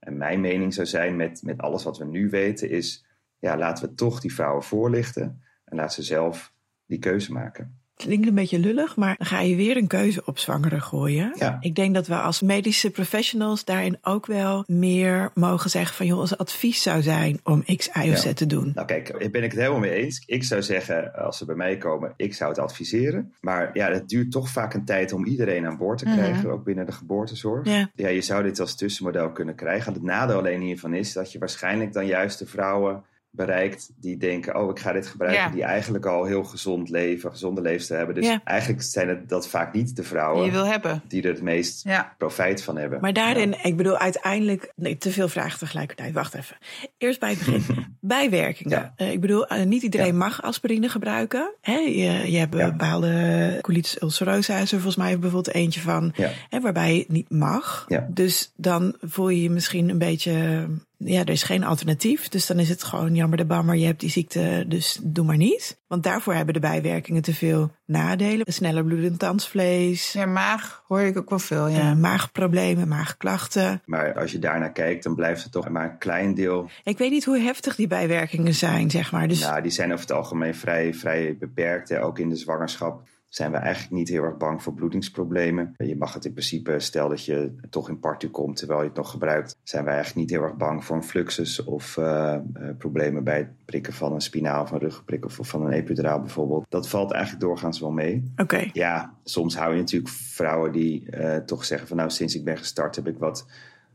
[0.04, 3.06] En mijn mening zou zijn met, met alles wat we nu weten is,
[3.40, 6.54] ja, laten we toch die vrouwen voorlichten en laat ze zelf
[6.86, 7.83] die keuze maken.
[8.04, 11.34] Klinkt een beetje lullig, maar dan ga je weer een keuze op zwangeren gooien.
[11.40, 11.58] Ja.
[11.62, 16.20] Ik denk dat we als medische professionals daarin ook wel meer mogen zeggen van joh,
[16.20, 18.34] als advies zou zijn om X, Y of Z Ja.
[18.34, 18.72] te doen.
[18.76, 20.24] Nou kijk, daar ben ik het helemaal mee eens.
[20.26, 23.34] Ik zou zeggen, als ze bij mij komen, ik zou het adviseren.
[23.42, 26.14] Maar ja, het duurt toch vaak een tijd om iedereen aan boord te Mhm.
[26.18, 27.68] krijgen, ook binnen de geboortezorg.
[27.68, 27.90] Ja.
[27.96, 29.94] Ja, je zou dit als tussenmodel kunnen krijgen.
[29.94, 33.04] Het nadeel alleen hiervan is dat je waarschijnlijk dan juist de vrouwen
[33.36, 35.50] bereikt die denken, oh, ik ga dit gebruiken, Ja.
[35.50, 38.16] die eigenlijk al heel gezond leven, gezonde leefstijl hebben.
[38.16, 38.42] Dus Ja.
[38.44, 41.02] eigenlijk zijn het dat vaak niet de Die vrouwen je wil hebben.
[41.08, 42.14] die er het meest Ja.
[42.18, 43.02] profijt van hebben.
[43.02, 46.14] Maar daarin, ik bedoel uiteindelijk, nee, te veel vragen tegelijkertijd.
[46.14, 46.58] Wacht even.
[46.98, 47.86] Eerst bij het begin.
[48.00, 48.78] Bijwerkingen.
[48.80, 48.94] Ja.
[48.96, 50.14] Eh, ik bedoel, eh, niet iedereen Ja.
[50.14, 51.54] mag aspirine gebruiken.
[51.62, 52.70] Hè, je, je hebt Ja.
[52.72, 56.12] bepaalde colitis ulcerosa, is er volgens mij bijvoorbeeld eentje van.
[56.16, 56.30] Ja.
[56.50, 57.86] Hè, waarbij het niet mag.
[57.88, 58.08] Ja.
[58.10, 60.66] Dus dan voel je je misschien een beetje
[61.06, 62.28] ja, er is geen alternatief.
[62.30, 65.38] Dus dan is het gewoon jammer de bammer, je hebt die ziekte, dus doe maar
[65.38, 65.82] niet.
[65.88, 68.54] Want daarvoor hebben de bijwerkingen te veel nadelen.
[68.54, 71.80] Sneller bloedend tandvlees, Ja, maag hoor ik ook wel veel, ja.
[71.80, 73.82] eh, maagproblemen, maagklachten.
[73.86, 76.70] Maar als je daarnaar kijkt, dan blijft het toch maar een klein deel.
[76.84, 79.28] Ik weet niet hoe heftig die bijwerkingen zijn, zeg maar.
[79.28, 81.90] Dus Nou, die zijn over het algemeen vrij, vrij beperkt.
[81.90, 82.04] Hè.
[82.04, 85.74] Ook in de zwangerschap zijn we eigenlijk niet heel erg bang voor bloedingsproblemen.
[85.78, 88.96] Je mag het in principe, stel dat je toch in partu komt terwijl je het
[88.96, 92.42] nog gebruikt, zijn wij eigenlijk niet heel erg bang voor een fluxus of eh, eh,
[92.78, 96.66] problemen bij het prikken van een spinaal of een ruggenprik of van een epiduraal bijvoorbeeld.
[96.70, 98.32] Dat valt eigenlijk doorgaans wel mee.
[98.38, 98.70] oké.
[98.74, 102.58] Ja, soms hou je natuurlijk vrouwen die eh, toch zeggen van nou sinds ik ben
[102.58, 103.46] gestart heb ik wat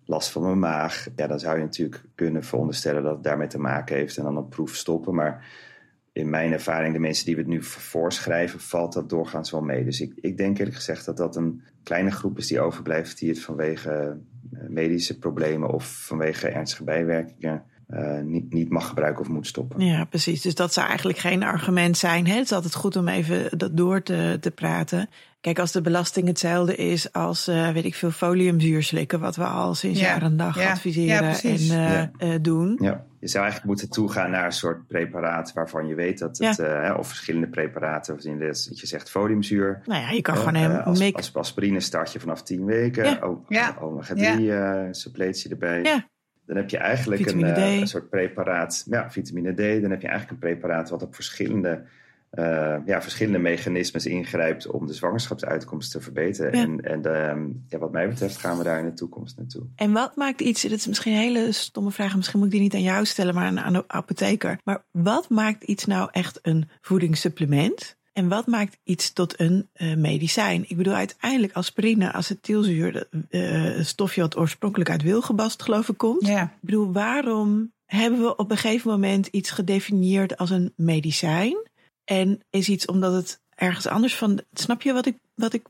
[0.05, 1.09] last van mijn maag.
[1.17, 4.39] Ja, dan zou je natuurlijk kunnen veronderstellen dat het daarmee te maken heeft en dan
[4.39, 5.15] op proef stoppen.
[5.15, 5.47] Maar
[6.19, 9.85] in mijn ervaring, de mensen die we het nu voorschrijven, valt dat doorgaans wel mee.
[9.85, 13.29] Dus ik, ik denk eerlijk gezegd dat dat een kleine groep is die overblijft die
[13.29, 14.19] het vanwege
[14.53, 19.81] eh, medische problemen of vanwege ernstige bijwerkingen eh, niet, niet mag gebruiken of moet stoppen.
[19.85, 20.43] Ja, precies.
[20.43, 22.27] Dus dat zou eigenlijk geen argument zijn.
[22.27, 22.35] Hè?
[22.35, 25.09] Het is altijd goed om even dat door te, te praten.
[25.41, 29.45] Kijk, als de belasting hetzelfde is als, eh, weet ik veel, foliumzuur slikken, wat we
[29.45, 32.11] al sinds Ja, jaar en dag ja, ja, adviseren en eh, Ja.
[32.19, 32.79] eh, doen.
[32.81, 36.59] Ja, je zou eigenlijk moeten toegaan naar een soort preparaat waarvan je weet dat het,
[36.59, 39.83] eh, hè, of verschillende preparaten, of in dit, dat je zegt foliumzuur.
[39.85, 42.65] Nou ja, je kan gewoon eh, hem als, make- als aspirine start je vanaf 10
[42.65, 43.05] weken.
[43.05, 43.19] Ja.
[43.23, 43.77] O- Ja.
[43.81, 45.83] Omega 3 eh, suppletie erbij.
[45.83, 46.09] Ja.
[46.49, 48.85] Dan heb je eigenlijk Vitamine eh, een soort preparaat.
[48.91, 49.83] Ja, vitamine D.
[49.83, 51.83] Dan heb je eigenlijk een preparaat wat op verschillende,
[52.31, 56.57] eh, ja, verschillende mechanismes ingrijpt om de zwangerschapsuitkomst te verbeteren.
[56.57, 56.63] Ja.
[56.63, 59.63] En, en ehm, ja, wat mij betreft gaan we daar in de toekomst naartoe.
[59.75, 62.63] En wat maakt iets, dat is misschien een hele stomme vraag, misschien moet ik die
[62.63, 64.59] niet aan jou stellen, maar aan, aan de apotheker.
[64.65, 67.98] Maar wat maakt iets nou echt een voedingssupplement?
[68.19, 70.65] En wat maakt iets tot een eh, medicijn?
[70.69, 75.97] Ik bedoel, uiteindelijk aspirine, acetylzuur, dat, eh, een stofje wat oorspronkelijk uit wilgebast geloof ik
[75.97, 76.27] komt.
[76.27, 76.43] Ja.
[76.43, 81.57] Ik bedoel, waarom hebben we op een gegeven moment iets gedefinieerd als een medicijn?
[82.05, 84.41] En is iets omdat het ergens anders van.
[84.53, 85.67] Snap je wat ik, wat ik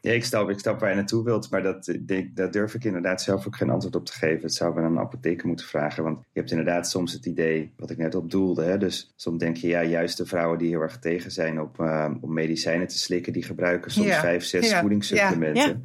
[0.00, 2.74] Ja, ik snap, ik snap waar je naartoe wilt, maar dat, ik denk, daar durf
[2.74, 4.42] ik inderdaad zelf ook geen antwoord op te geven.
[4.42, 7.72] Het zou we aan een apotheker moeten vragen, want je hebt inderdaad soms het idee,
[7.76, 8.78] wat ik net op doelde, hè?
[8.78, 12.10] dus soms denk je, ja, juist de vrouwen die heel erg tegen zijn op, eh,
[12.20, 14.20] om medicijnen te slikken, die gebruiken soms Ja.
[14.20, 14.80] vijf, zes Ja.
[14.80, 15.84] voedingssupplementen.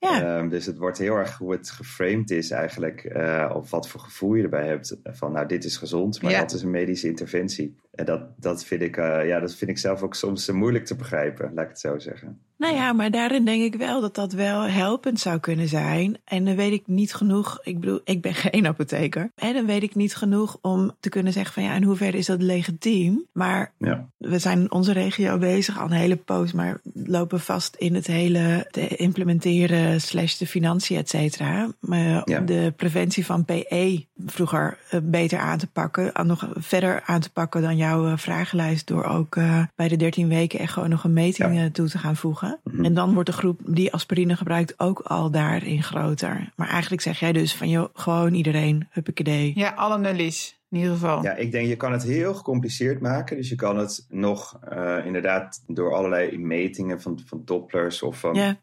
[0.00, 0.38] Ja.
[0.38, 4.00] Ehm, dus het wordt heel erg hoe het geframed is eigenlijk, eh, of wat voor
[4.00, 4.96] gevoel je erbij hebt.
[5.04, 6.40] Van nou, dit is gezond, maar Ja.
[6.40, 7.74] dat is een medische interventie.
[7.96, 10.84] En dat, dat, vind ik, eh, ja, dat vind ik zelf ook soms eh, moeilijk
[10.84, 12.40] te begrijpen, laat ik het zo zeggen.
[12.58, 16.16] Nou ja, maar daarin denk ik wel dat dat wel helpend zou kunnen zijn.
[16.24, 17.58] En dan weet ik niet genoeg.
[17.62, 19.30] Ik bedoel, ik ben geen apotheker.
[19.34, 22.26] En dan weet ik niet genoeg om te kunnen zeggen van ja, in hoeverre is
[22.26, 23.24] dat legitiem?
[23.32, 24.08] Maar Ja.
[24.18, 28.06] we zijn in onze regio bezig al een hele poos, maar lopen vast in het
[28.06, 31.68] hele te implementeren slash de financiën, et cetera.
[31.80, 32.38] Maar Ja.
[32.38, 37.32] om de preventie van PE vroeger eh, beter aan te pakken, nog verder aan te
[37.32, 41.04] pakken dan jouw eh, vragenlijst door ook eh, bij de 13 weken echt gewoon nog
[41.04, 41.64] een meting Ja.
[41.64, 42.58] eh, toe te gaan voegen.
[42.64, 42.84] Mhm.
[42.84, 46.52] En dan wordt de groep die aspirine gebruikt ook al daarin groter.
[46.56, 49.52] Maar eigenlijk zeg jij dus van joh, gewoon iedereen, huppakee.
[49.54, 51.22] ja, alle nullies in ieder geval.
[51.22, 53.36] Ja, ik denk je kan het heel gecompliceerd maken.
[53.36, 58.34] Dus je kan het nog eh, inderdaad door allerlei metingen van, van dopplers of van
[58.34, 58.56] Ja.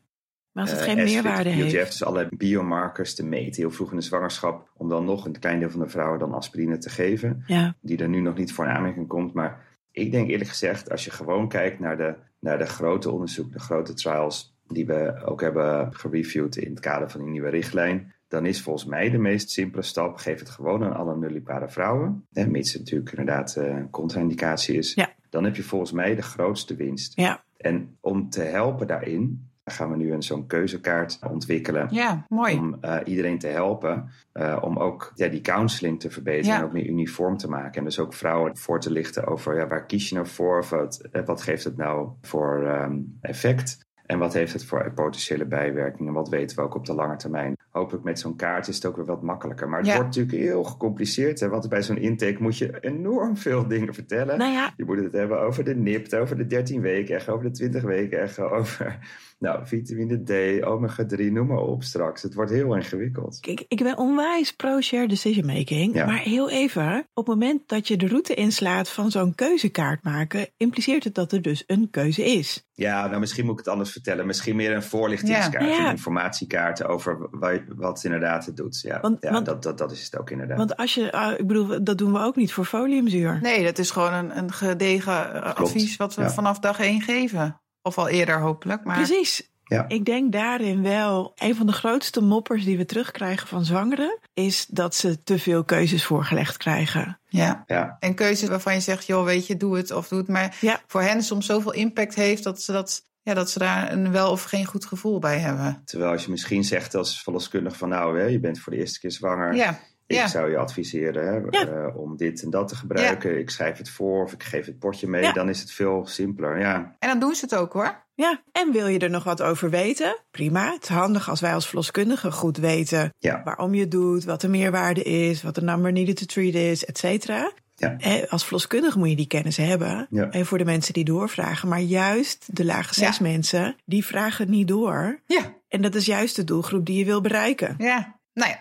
[0.53, 1.91] Maar als het eh, geen meerwaarde PLGF, heeft.
[1.91, 5.59] dus allerlei biomarkers te meten, heel vroeg in de zwangerschap, om dan nog een klein
[5.59, 8.65] deel van de vrouwen dan aspirine te geven, Ja, die er nu nog niet voor
[8.65, 9.33] in aanmerking komt.
[9.33, 13.53] Maar ik denk eerlijk gezegd, als je gewoon kijkt naar de, naar de grote onderzoeken,
[13.53, 18.13] de grote trials, die we ook hebben gereviewd in het kader van die nieuwe richtlijn,
[18.27, 22.25] dan is volgens mij de meest simpele stap, geef het gewoon aan alle nullipare vrouwen,
[22.31, 24.93] hè, mits het natuurlijk inderdaad eh, een contra-indicatie is.
[24.93, 25.13] Ja.
[25.29, 27.15] Dan heb je volgens mij de grootste winst.
[27.15, 31.87] ja, En om te helpen daarin, gaan we nu een zo'n keuzekaart ontwikkelen.
[31.91, 32.57] Ja, mooi.
[32.57, 34.09] Om eh, iedereen te helpen.
[34.31, 36.57] eh, om ook ja, die counseling te verbeteren Ja.
[36.57, 37.73] en ook meer uniform te maken.
[37.77, 40.57] En dus ook vrouwen voor te lichten over ja, waar kies je nou voor?
[40.59, 43.77] Of wat, eh, wat geeft het nou voor ehm, effect?
[44.13, 46.13] En wat heeft het voor potentiële bijwerkingen?
[46.13, 47.57] Wat weten we ook op de lange termijn?
[47.69, 49.69] Hopelijk met zo'n kaart is het ook weer wat makkelijker.
[49.69, 49.93] Maar het Ja.
[49.95, 51.39] wordt natuurlijk heel gecompliceerd.
[51.39, 51.49] Hè?
[51.49, 54.37] Want bij zo'n intake moet je enorm veel dingen vertellen.
[54.37, 57.45] nou ja, Je moet het hebben over de NIPT, over de 13 weken echo, over
[57.45, 58.99] de 20 weken echo, over
[59.39, 62.21] nou, vitamine D, omega 3, noem maar op straks.
[62.21, 63.37] Het wordt heel ingewikkeld.
[63.41, 65.93] ik, ik ben onwijs pro-share decision making.
[65.95, 66.05] Ja.
[66.05, 70.47] Maar heel even, op het moment dat je de route inslaat van zo'n keuzekaart maken,
[70.57, 72.65] impliceert het dat er dus een keuze is.
[72.75, 74.25] Ja, nou misschien moet ik het anders vertellen.
[74.25, 75.85] Misschien meer een voorlichtingskaart, Ja.
[75.85, 78.81] Een informatiekaart over wa- wat inderdaad het doet.
[78.81, 80.57] Ja, Want- ja want- dat, dat, dat is het ook inderdaad.
[80.57, 83.39] Want als je, ah, ik bedoel, dat doen we ook niet voor foliumzuur.
[83.41, 86.29] Nee, dat is gewoon een, een gedegen eh, Klopt, advies wat we ja.
[86.29, 87.61] vanaf dag één geven.
[87.81, 88.83] Of al eerder hopelijk.
[88.83, 89.51] Maar Precies.
[89.73, 89.85] Ja.
[89.87, 94.65] Ik denk daarin wel, een van de grootste moppers die we terugkrijgen van zwangeren, is
[94.69, 97.19] dat ze te veel keuzes voorgelegd krijgen.
[97.27, 97.63] Ja.
[97.67, 100.27] Ja, En keuzes waarvan je zegt, joh, weet je, doe het of doe het.
[100.27, 100.81] Maar Ja.
[100.87, 104.31] voor hen soms zoveel impact heeft dat ze, dat, ja, dat ze daar een wel
[104.31, 105.81] of geen goed gevoel bij hebben.
[105.85, 108.99] terwijl als je misschien zegt als verloskundige van nou, hè, je bent voor de eerste
[108.99, 109.55] keer zwanger.
[109.55, 110.27] Ja, Ik ja.
[110.27, 111.67] zou je adviseren hè, Ja.
[111.67, 113.39] eh, om dit en dat te gebruiken.
[113.39, 115.21] Ik schrijf het voor of ik geef het potje mee.
[115.21, 115.31] Ja.
[115.31, 116.59] Dan is het veel simpeler.
[116.59, 118.02] Ja, En dan doen ze het ook hoor.
[118.15, 120.17] Ja, en wil je er nog wat over weten?
[120.31, 120.71] Prima.
[120.71, 124.41] Het is handig als wij als verloskundigen goed weten ja, waarom je het doet, wat
[124.41, 127.51] de meerwaarde is, wat de number needed to treat is, et cetera.
[127.75, 127.97] Ja.
[128.29, 130.07] Als verloskundige moet je die kennis hebben.
[130.09, 130.29] Ja.
[130.29, 131.69] En voor de mensen die doorvragen.
[131.69, 135.19] Maar juist de lage zes mensen, die vragen niet door.
[135.25, 138.19] Ja, En dat is juist de doelgroep die je wil bereiken, ja.
[138.33, 138.59] Nou ja,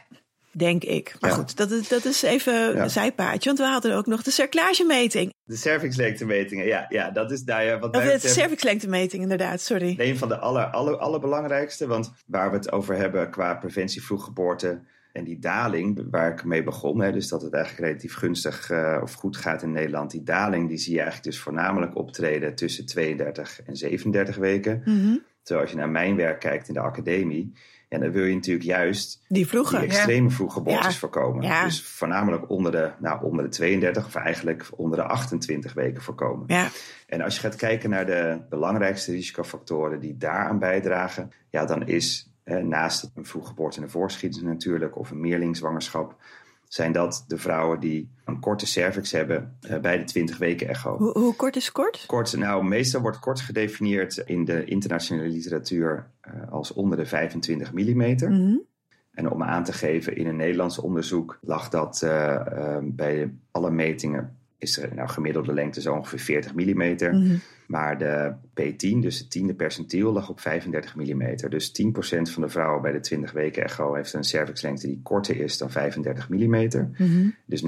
[0.57, 1.15] denk ik.
[1.21, 1.37] Maar Ja.
[1.37, 2.83] goed, dat is, dat is even Ja.
[2.83, 3.45] een zijpaadje.
[3.49, 5.33] Want we hadden ook nog de cerclagemeting.
[5.45, 6.67] de cervixlengtemetingen.
[6.67, 9.95] Ja, ja, dat is daar ja, wat Of mij de cervixlengtemeting, inderdaad, sorry.
[9.99, 11.87] een van de aller, aller, allerbelangrijkste.
[11.87, 14.81] Want waar we het over hebben qua preventie vroeggeboorte
[15.13, 17.01] en die daling waar ik mee begon.
[17.01, 20.11] Hè, dus dat het eigenlijk relatief gunstig eh, of goed gaat in Nederland.
[20.11, 24.83] Die daling die zie je eigenlijk dus voornamelijk optreden tussen 32 en 37 weken.
[24.85, 25.17] Mhm.
[25.43, 27.53] Terwijl als je naar mijn werk kijkt in de academie.
[27.93, 29.83] En dan wil je natuurlijk juist Die die vroeger.
[29.83, 30.99] extreme vroeggeboortes Ja.
[30.99, 31.43] voorkomen.
[31.43, 31.65] Ja.
[31.65, 36.45] Dus voornamelijk onder de, nou, onder de 32 of eigenlijk onder de 28 weken voorkomen.
[36.47, 36.69] Ja,
[37.07, 42.31] En als je gaat kijken naar de belangrijkste risicofactoren die daaraan bijdragen, ja, dan is
[42.45, 46.17] eh, naast een vroeggeboorte en een voorschiedenis natuurlijk, of een meerlingzwangerschap,
[46.73, 50.97] zijn dat de vrouwen die een korte cervix hebben eh, bij de 20 weken echo.
[50.97, 52.05] hoe, hoe kort is kort?
[52.07, 57.73] Kort, nou, meestal wordt kort gedefinieerd in de internationale literatuur eh, als onder de 25
[57.73, 58.17] mm.
[58.33, 58.57] Mhm.
[59.13, 64.37] En om aan te geven, in een Nederlands onderzoek lag dat eh, bij alle metingen,
[64.59, 66.97] is er nou gemiddelde lengte zo ongeveer 40 mm.
[66.99, 67.37] Mhm.
[67.67, 71.37] Maar de P10, dus het tiende percentiel, lag op 35 mm.
[71.49, 71.93] Dus 10%
[72.23, 75.71] van de vrouwen bij de 20 weken echo heeft een cervixlengte die korter is dan
[75.71, 76.51] 35 mm.
[76.99, 77.29] Mhm.
[77.47, 77.65] Dus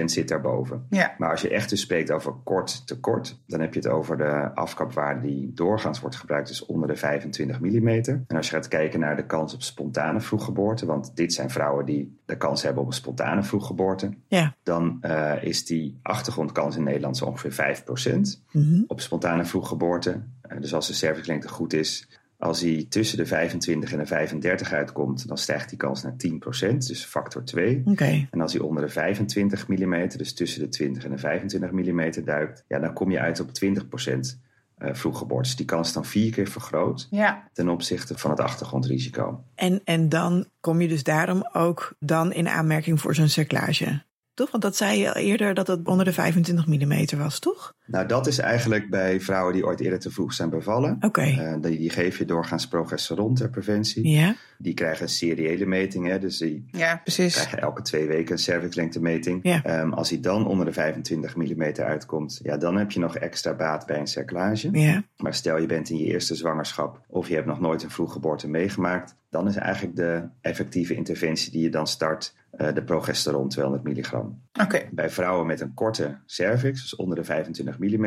[0.00, 0.86] 90% zit daarboven.
[0.90, 1.14] ja.
[1.18, 4.16] Maar als je echt dus spreekt over kort te kort, dan heb je het over
[4.16, 7.88] de afkapwaarde die doorgaans wordt gebruikt, dus onder de 25 mm.
[7.88, 11.84] En als je gaat kijken naar de kans op spontane vroeggeboorte, want dit zijn vrouwen
[11.86, 14.54] die de kans hebben op een spontane vroeggeboorte, Ja.
[14.62, 18.82] dan eh, is die achtergrondkans in Nederland zo ongeveer 5% Mhm.
[18.86, 20.17] op spontane vroeggeboorte.
[20.40, 22.08] Eh, dus als de cervixlengte goed is,
[22.38, 26.86] als hij tussen de 25 en de 35 uitkomt, dan stijgt die kans naar 10%,
[26.86, 27.82] dus factor 2.
[27.84, 28.28] Oké.
[28.30, 32.24] En als hij onder de 25 mm, dus tussen de 20 en de 25 mm
[32.24, 34.38] duikt, ja, dan kom je uit op 20%
[34.78, 35.48] eh vroeggeboorte.
[35.48, 39.44] Dus die kans is dan vier keer vergroot Ja, ten opzichte van het achtergrondrisico.
[39.54, 44.02] En, en dan kom je dus daarom ook dan in aanmerking voor zo'n cerclage.
[44.38, 44.50] Toch?
[44.50, 47.74] Want dat zei je al eerder dat het onder de 25 mm was, toch?
[47.86, 50.96] Nou, dat is eigenlijk bij vrouwen die ooit eerder te vroeg zijn bevallen.
[51.00, 51.20] Oké.
[51.20, 54.08] Eh, die, die geef je doorgaans progesteron ter preventie.
[54.08, 54.34] Ja.
[54.58, 57.34] Die krijgen seriële metingen, dus die ja, precies.
[57.34, 59.40] krijgen elke twee weken een cervixlengtemeting.
[59.42, 59.62] Ja.
[59.64, 63.54] Ehm, als hij dan onder de 25 mm uitkomt, ja, dan heb je nog extra
[63.54, 64.68] baat bij een cerclage.
[64.72, 65.04] Ja.
[65.16, 68.48] Maar stel je bent in je eerste zwangerschap of je hebt nog nooit een vroeggeboorte
[68.48, 73.84] meegemaakt, dan is eigenlijk de effectieve interventie die je dan start eh, de progesteron 200
[73.84, 74.42] milligram.
[74.62, 74.88] Oké.
[74.90, 78.04] Bij vrouwen met een korte cervix, dus onder de 25 mm,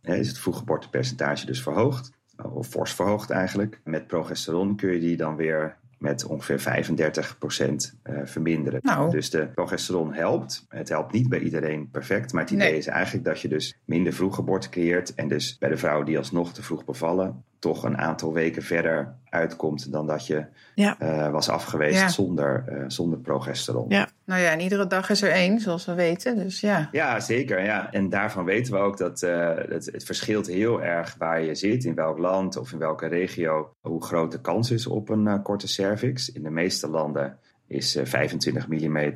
[0.00, 2.10] is het vroeggeboortepercentage dus verhoogd,
[2.52, 3.80] of fors verhoogd eigenlijk.
[3.84, 8.80] Met progesteron kun je die dan weer met ongeveer 35% eh, verminderen.
[8.82, 9.10] Nou.
[9.10, 10.64] Dus de progesteron helpt.
[10.68, 12.78] Het helpt niet bij iedereen perfect, maar het idee Nee.
[12.78, 16.52] is eigenlijk dat je dus minder vroeggeboorte creëert en dus bij de vrouwen die alsnog
[16.52, 20.44] te vroeg bevallen toch een aantal weken verder uitkomt dan dat je
[20.74, 20.96] Ja.
[20.98, 22.08] eh, was afgeweest Ja.
[22.08, 23.86] zonder, eh, zonder progesteron.
[23.88, 24.08] Ja.
[24.24, 26.36] Nou ja, en iedere dag is er één, zoals we weten.
[26.36, 26.88] Dus ja.
[26.92, 27.64] Ja, zeker.
[27.64, 27.92] Ja.
[27.92, 31.84] En daarvan weten we ook dat eh, het, het verschilt heel erg waar je zit,
[31.84, 35.68] in welk land of in welke regio, hoe groot de kans is op een korte
[35.68, 36.32] cervix.
[36.32, 39.12] In de meeste landen is eh, 25 mm,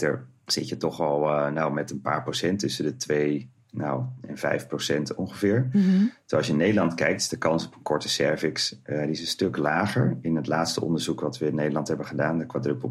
[0.47, 4.67] zit je toch al nou, met een paar procent tussen de 2 nou, en 5
[4.67, 5.69] procent ongeveer.
[5.73, 5.83] Mhm.
[5.83, 9.11] Terwijl als je in Nederland kijkt, is de kans op een korte cervix eh, die
[9.11, 10.19] is een stuk lager.
[10.23, 12.91] In het laatste onderzoek wat we in Nederland hebben gedaan, de quadruple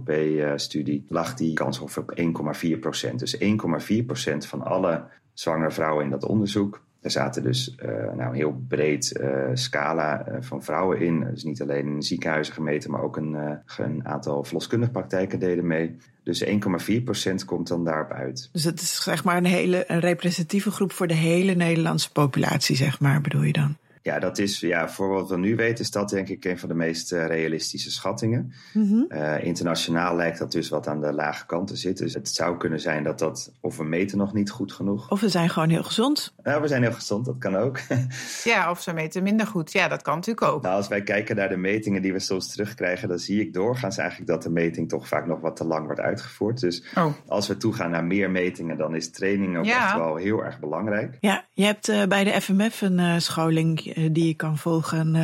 [0.55, 3.19] B-studie, lag die kans ongeveer op 1,4 procent.
[3.19, 5.03] Dus 1,4 procent van alle
[5.33, 6.85] zwangere vrouwen in dat onderzoek.
[7.07, 11.27] Er zaten dus eh, nou, een heel breed eh, scala eh, van vrouwen in.
[11.31, 13.35] Dus niet alleen in ziekenhuizen gemeten, maar ook een,
[13.77, 15.97] een aantal verloskundige praktijken deden mee.
[16.23, 18.49] Dus 1,4 procent komt dan daarop uit.
[18.51, 22.75] Dus het is zeg maar een hele een representatieve groep voor de hele Nederlandse populatie,
[22.75, 23.77] zeg maar, bedoel je dan?
[24.01, 26.69] Ja, dat is, ja, voor wat we nu weten, is dat denk ik een van
[26.69, 28.53] de meest uh, realistische schattingen.
[28.73, 29.37] Mm -hmm.
[29.41, 32.05] internationaal lijkt dat dus wat aan de lage kant te zitten.
[32.05, 35.11] Dus het zou kunnen zijn dat dat, of we meten nog niet goed genoeg.
[35.11, 36.33] Of we zijn gewoon heel gezond.
[36.43, 37.79] Nou, we zijn heel gezond, dat kan ook.
[38.43, 39.71] ja, of ze meten minder goed.
[39.71, 40.61] Ja, dat kan natuurlijk ook.
[40.61, 43.97] Nou, als wij kijken naar de metingen die we soms terugkrijgen, dan zie ik doorgaans
[43.97, 46.59] eigenlijk dat de meting toch vaak nog wat te lang wordt uitgevoerd.
[46.59, 47.13] Dus oh.
[47.27, 51.17] als we toegaan naar meer metingen, dan is training ook echt wel heel erg belangrijk.
[51.19, 55.15] Ja, je hebt uh, bij de FMF een uh, scholing uh, die je kan volgen.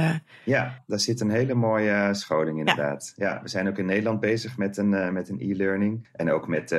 [0.46, 3.14] Ja, daar zit een hele mooie scholing inderdaad.
[3.16, 3.30] Ja.
[3.30, 3.42] ja.
[3.42, 6.08] we zijn ook in Nederland bezig met een, met een e-learning.
[6.12, 6.70] En ook met,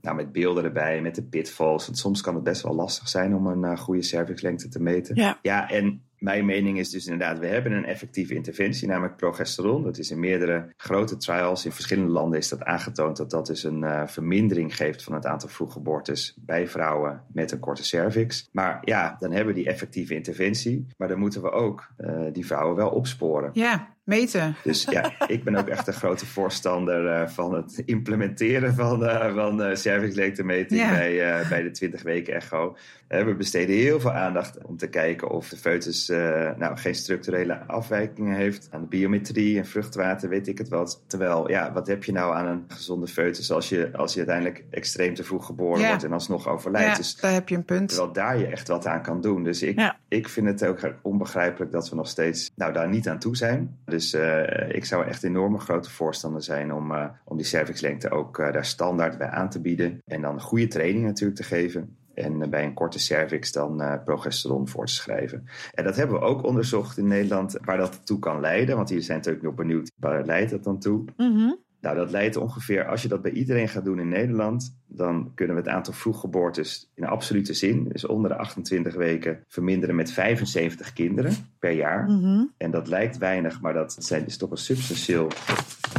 [0.00, 1.86] nou, met beelden erbij, met de pitfalls.
[1.86, 5.16] Want soms kan het best wel lastig zijn om een goede cervixlengte te meten.
[5.16, 9.82] Ja, ja en mijn mening is dus inderdaad, we hebben een effectieve interventie, namelijk progesteron.
[9.82, 13.64] Dat is in meerdere grote trials in verschillende landen is dat aangetoond dat dat dus
[13.64, 18.48] een uh, vermindering geeft van het aantal vroeggeboortes bij vrouwen met een korte cervix.
[18.52, 22.46] Maar ja, dan hebben we die effectieve interventie, maar dan moeten we ook uh, die
[22.46, 23.50] vrouwen wel opsporen.
[23.52, 24.56] Ja, meten.
[24.62, 29.34] Dus ja, ik ben ook echt een grote voorstander uh, van het implementeren van, uh,
[29.34, 30.90] van uh, cervixlengtemeting ja.
[30.90, 32.76] bij, bij de 20 weken echo.
[33.08, 36.08] we besteden heel veel aandacht om te kijken of de foetus
[36.56, 41.02] nou, geen structurele afwijkingen heeft aan de biometrie en vruchtwater, weet ik het wat.
[41.06, 44.64] Terwijl, ja, wat heb je nou aan een gezonde foetus als je, als je uiteindelijk
[44.70, 45.88] extreem te vroeg geboren ja.
[45.88, 46.90] wordt en alsnog overlijdt?
[46.90, 47.88] Ja, dus, daar heb je een punt.
[47.88, 49.44] Terwijl daar je echt wat aan kan doen.
[49.44, 53.18] Dus ik, ik vind het ook onbegrijpelijk dat we nog steeds nou, daar niet aan
[53.18, 53.78] toe zijn.
[53.94, 58.38] Dus uh, ik zou echt enorme grote voorstander zijn om, uh, om die cervixlengte ook
[58.38, 59.98] uh, daar standaard bij aan te bieden.
[60.04, 61.96] En dan goede training natuurlijk te geven.
[62.14, 65.44] En bij een korte cervix dan progesteron voor te schrijven.
[65.72, 68.76] En dat hebben we ook onderzocht in Nederland, waar dat toe kan leiden.
[68.76, 71.04] Want hier zijn natuurlijk nog benieuwd, waar leidt dat dan toe?
[71.16, 71.63] Mm -hmm.
[71.84, 75.56] Nou, dat leidt ongeveer, als je dat bij iedereen gaat doen in Nederland, dan kunnen
[75.56, 80.92] we het aantal vroeggeboortes in absolute zin, dus onder de 28 weken, verminderen met 75
[80.92, 82.04] kinderen per jaar.
[82.08, 82.52] Mm -hmm.
[82.56, 85.28] En dat lijkt weinig, maar dat zijn dus toch een substantieel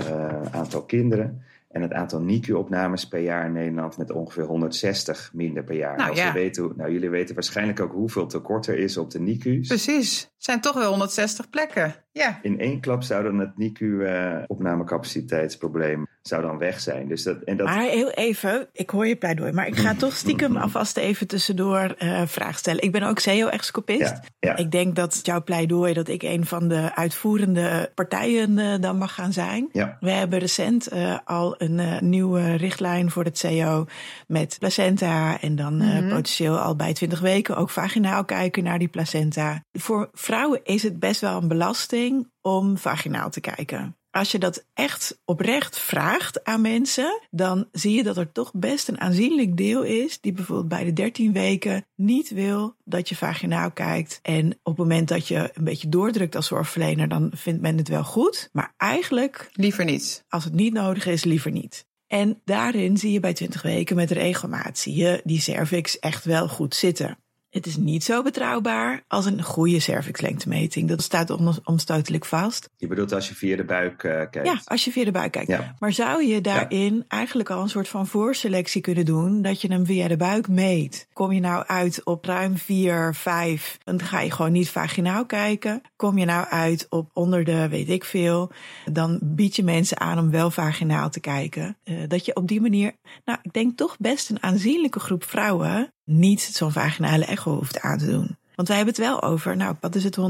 [0.10, 1.42] uh, aantal kinderen.
[1.72, 5.98] En het aantal NICU-opnames per jaar in Nederland met ongeveer 160 minder per jaar.
[5.98, 6.34] Nou, Als ja.
[6.34, 9.68] we weten, nou, jullie weten waarschijnlijk ook hoeveel tekort er is op de NICU's.
[9.68, 10.22] Precies.
[10.22, 12.05] Het zijn toch wel 160 plekken.
[12.18, 12.40] Ja.
[12.42, 17.08] In één klap zou dan het NICU-opnamecapaciteitsprobleem zou dan weg zijn.
[17.08, 17.68] Dus dat, en dat...
[17.68, 21.96] Maar heel even, ik hoor je pleidooi, maar ik ga toch stiekem alvast even tussendoor
[22.00, 22.84] uh, vraag stellen.
[22.84, 24.00] Ik ben ook CEO-excopist.
[24.00, 24.56] Ja, ja.
[24.56, 29.14] Ik denk dat jouw pleidooi, dat ik een van de uitvoerende partijen uh, dan mag
[29.14, 29.70] gaan zijn.
[29.72, 29.98] Ja.
[30.00, 33.86] We hebben recent uh, al een nieuwe richtlijn voor het CEO
[34.28, 36.10] met placenta en dan mm -hmm.
[36.10, 39.64] potentieel al bij 20 weken ook vaginaal kijken naar die placenta.
[39.74, 42.04] Voor vrouwen is het best wel een belasting
[42.42, 43.96] om vaginaal te kijken.
[44.12, 48.88] Als je dat echt oprecht vraagt aan mensen, dan zie je dat er toch best
[48.88, 53.72] een aanzienlijk deel is die bijvoorbeeld bij de 13 weken niet wil dat je vaginaal
[53.72, 54.20] kijkt.
[54.22, 57.88] En op het moment dat je een beetje doordrukt als zorgverlener, dan vindt men het
[57.88, 58.50] wel goed.
[58.52, 59.50] Maar eigenlijk.
[59.54, 60.26] Liever niet.
[60.30, 61.86] Als het niet nodig is, liever niet.
[62.08, 66.48] En daarin zie je bij 20 weken met regelmaat zie je die cervix echt wel
[66.48, 67.18] goed zitten.
[67.56, 70.90] Het is niet zo betrouwbaar als een goede cervixlengtemeting.
[70.90, 72.70] Dat staat onomstotelijk vast.
[72.78, 74.46] Je bedoelt als je via de buik uh, kijkt?
[74.46, 75.48] Ja, als je via de buik kijkt.
[75.48, 75.76] Ja.
[75.80, 77.04] Maar zou je daarin ja.
[77.08, 79.42] eigenlijk al een soort van voorselectie kunnen doen...
[79.42, 81.08] dat je hem via de buik meet?
[81.14, 85.82] Kom je nou uit op ruim 4, 5, dan ga je gewoon niet vaginaal kijken.
[85.96, 88.52] Kom je nou uit op onder de weet ik veel...
[88.92, 91.78] dan bied je mensen aan om wel vaginaal te kijken.
[91.84, 92.94] Uh, dat je op die manier...
[93.26, 97.98] Nou, ik denk toch best een aanzienlijke groep vrouwen niet zo'n vaginale echo hoeft aan
[97.98, 98.38] te doen.
[98.56, 100.24] Want wij hebben het wel over, nou, wat is het, 160.000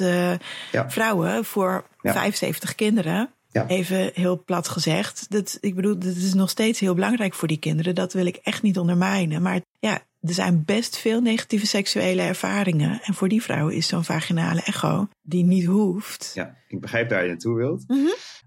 [0.00, 0.32] uh,
[0.72, 0.90] ja.
[0.90, 2.12] vrouwen voor Ja.
[2.12, 3.30] 75 kinderen.
[3.50, 3.66] Ja.
[3.66, 5.26] Even heel plat gezegd.
[5.28, 7.94] Dat, ik bedoel, dat is nog steeds heel belangrijk voor die kinderen.
[7.94, 9.42] Dat wil ik echt niet ondermijnen.
[9.42, 13.00] Maar ja, er zijn best veel negatieve seksuele ervaringen.
[13.02, 16.30] En voor die vrouwen is zo'n vaginale echo, die niet hoeft.
[16.34, 17.84] Ja, ik begrijp waar je naartoe wilt.
[17.88, 17.98] Mhm.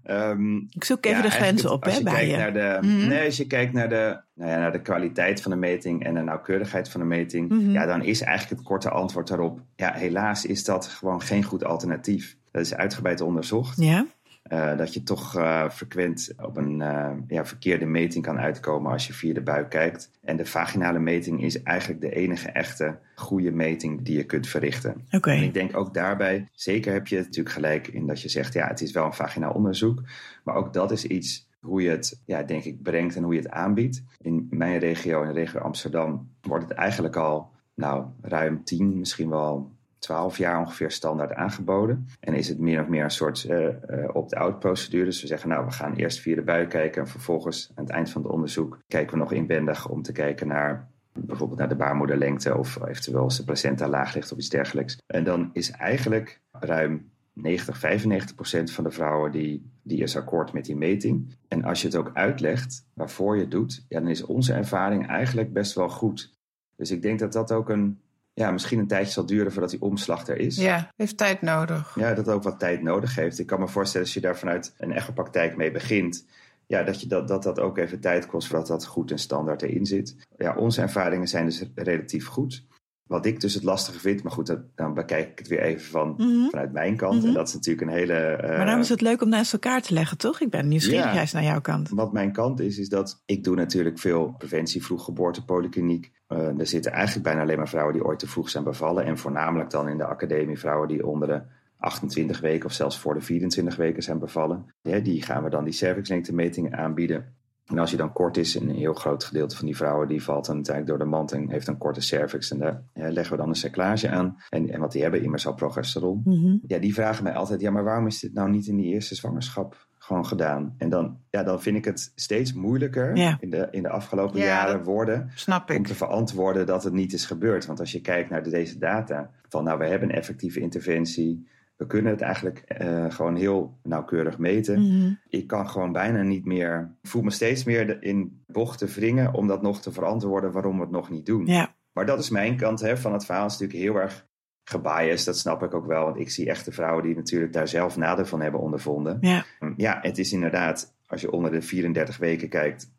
[0.02, 2.36] Ehm, Ik zoek even ja, de grenzen op als hè, je bij kijkt je.
[2.36, 3.08] Naar de, Mhm.
[3.08, 6.14] Nee, als je kijkt naar de, nou ja, naar de kwaliteit van de meting en
[6.14, 7.70] de nauwkeurigheid van de meting, Mhm.
[7.70, 11.64] ja, dan is eigenlijk het korte antwoord daarop, ja, helaas is dat gewoon geen goed
[11.64, 12.36] alternatief.
[12.50, 13.80] Dat is uitgebreid onderzocht.
[13.82, 14.06] Ja,
[14.52, 19.06] Uh, dat je toch uh, frequent op een uh, ja, verkeerde meting kan uitkomen als
[19.06, 20.10] je via de buik kijkt.
[20.22, 25.06] En de vaginale meting is eigenlijk de enige echte goede meting die je kunt verrichten.
[25.10, 25.30] oké.
[25.30, 28.52] En ik denk ook daarbij, zeker heb je het natuurlijk gelijk in dat je zegt,
[28.52, 30.02] ja, het is wel een vaginaal onderzoek.
[30.44, 33.40] Maar ook dat is iets hoe je het, ja, denk ik, brengt en hoe je
[33.40, 34.02] het aanbiedt.
[34.20, 39.28] In mijn regio, in de regio Amsterdam, wordt het eigenlijk al, nou, ruim tien, misschien
[39.28, 39.72] wel
[40.02, 42.06] 12 jaar ongeveer standaard aangeboden.
[42.20, 43.68] En is het meer of meer een soort uh,
[44.12, 45.04] opt-out procedure.
[45.04, 47.92] Dus we zeggen, nou, we gaan eerst via de buik kijken en vervolgens aan het
[47.92, 51.76] eind van het onderzoek kijken we nog inwendig om te kijken naar bijvoorbeeld naar de
[51.76, 54.98] baarmoederlengte of eventueel als de placenta laag ligt of iets dergelijks.
[55.06, 60.52] En dan is eigenlijk ruim 90, 95 procent van de vrouwen die, die is akkoord
[60.52, 61.36] met die meting.
[61.48, 65.06] En als je het ook uitlegt waarvoor je het doet, ja, dan is onze ervaring
[65.06, 66.34] eigenlijk best wel goed.
[66.76, 68.00] Dus ik denk dat dat ook een,
[68.34, 70.56] ja, misschien een tijdje zal duren voordat die omslag er is.
[70.56, 71.94] Ja, heeft tijd nodig.
[71.94, 73.38] Ja, dat ook wat tijd nodig heeft.
[73.38, 76.26] Ik kan me voorstellen als je daar vanuit een echte praktijk mee begint,
[76.66, 79.62] ja, dat, je dat, dat dat ook even tijd kost voordat dat goed en standaard
[79.62, 80.16] erin zit.
[80.36, 82.64] Ja, onze ervaringen zijn dus relatief goed.
[83.12, 86.14] Wat ik dus het lastige vind, maar goed, dan bekijk ik het weer even van,
[86.18, 86.48] Mhm.
[86.50, 87.18] vanuit mijn kant.
[87.18, 87.26] Mhm.
[87.26, 88.14] En dat is natuurlijk een hele.
[88.14, 90.40] eh, Maar daarom is het leuk om naast elkaar te leggen, toch?
[90.40, 91.14] Ik ben nieuwsgierig Ja.
[91.14, 91.88] juist naar jouw kant.
[91.88, 96.12] Wat mijn kant is, is dat ik doe natuurlijk veel preventie, vroeggeboorte, polykliniek.
[96.26, 99.04] Eh, er zitten eigenlijk bijna alleen maar vrouwen die ooit te vroeg zijn bevallen.
[99.04, 101.42] En voornamelijk dan in de academie vrouwen die onder de
[101.78, 104.66] 28 weken of zelfs voor de 24 weken zijn bevallen.
[104.82, 107.34] Ja, die gaan we dan die cervixlengtemetingen aanbieden.
[107.66, 110.46] En als je dan kort is, een heel groot gedeelte van die vrouwen die valt
[110.46, 112.50] dan uiteindelijk door de mand en heeft een korte cervix.
[112.50, 114.36] En daar ja, leggen we dan een cerclage aan.
[114.48, 116.20] En, en wat die hebben immers al progesteron.
[116.24, 116.56] Mhm.
[116.66, 119.14] Ja, die vragen mij altijd, ja, maar waarom is dit nou niet in die eerste
[119.14, 120.74] zwangerschap gewoon gedaan?
[120.78, 123.36] En dan, ja, dan vind ik het steeds moeilijker Ja.
[123.40, 127.12] in, de, in de afgelopen Ja, jaren worden Snap om te verantwoorden dat het niet
[127.12, 127.66] is gebeurd.
[127.66, 131.48] Want als je kijkt naar deze data, van nou, we hebben een effectieve interventie.
[131.82, 134.80] We kunnen het eigenlijk eh, gewoon heel nauwkeurig meten.
[134.80, 135.12] Mhm.
[135.28, 139.46] Ik kan gewoon bijna niet meer, ik voel me steeds meer in bochten wringen om
[139.46, 141.46] dat nog te verantwoorden waarom we het nog niet doen.
[141.46, 143.42] Ja, Maar dat is mijn kant hè, van het verhaal.
[143.42, 144.26] Het is natuurlijk heel erg
[144.64, 146.04] gebiased, dat snap ik ook wel.
[146.04, 149.18] Want ik zie echte vrouwen die natuurlijk daar zelf nadeel van hebben ondervonden.
[149.20, 149.44] ja.
[149.76, 152.92] Ja, het is inderdaad, als je onder de 34 weken kijkt,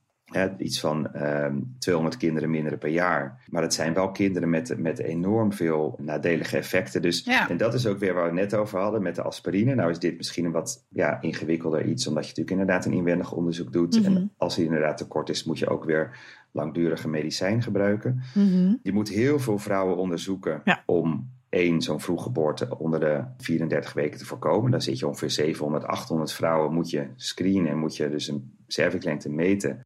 [0.58, 3.42] iets van ehm 200 kinderen minder per jaar.
[3.50, 7.02] Maar het zijn wel kinderen met, met enorm veel nadelige effecten.
[7.02, 7.50] Dus, Ja.
[7.50, 9.76] En dat is ook weer waar we het net over hadden met de aspirine.
[9.76, 13.32] Nou is dit misschien een wat ja, ingewikkelder iets, omdat je natuurlijk inderdaad een inwendig
[13.32, 14.00] onderzoek doet.
[14.02, 14.06] Mhm.
[14.16, 16.18] En als hij inderdaad tekort is, moet je ook weer
[16.52, 18.22] langdurige medicijn gebruiken.
[18.34, 18.74] Mhm.
[18.84, 20.84] Je moet heel veel vrouwen onderzoeken Ja.
[20.86, 24.72] om één zo'n vroeggeboorte onder de 34 weken te voorkomen.
[24.72, 28.52] Dan zit je ongeveer 700, 800 vrouwen moet je screenen en moet je dus een
[28.68, 29.86] cervixlengte meten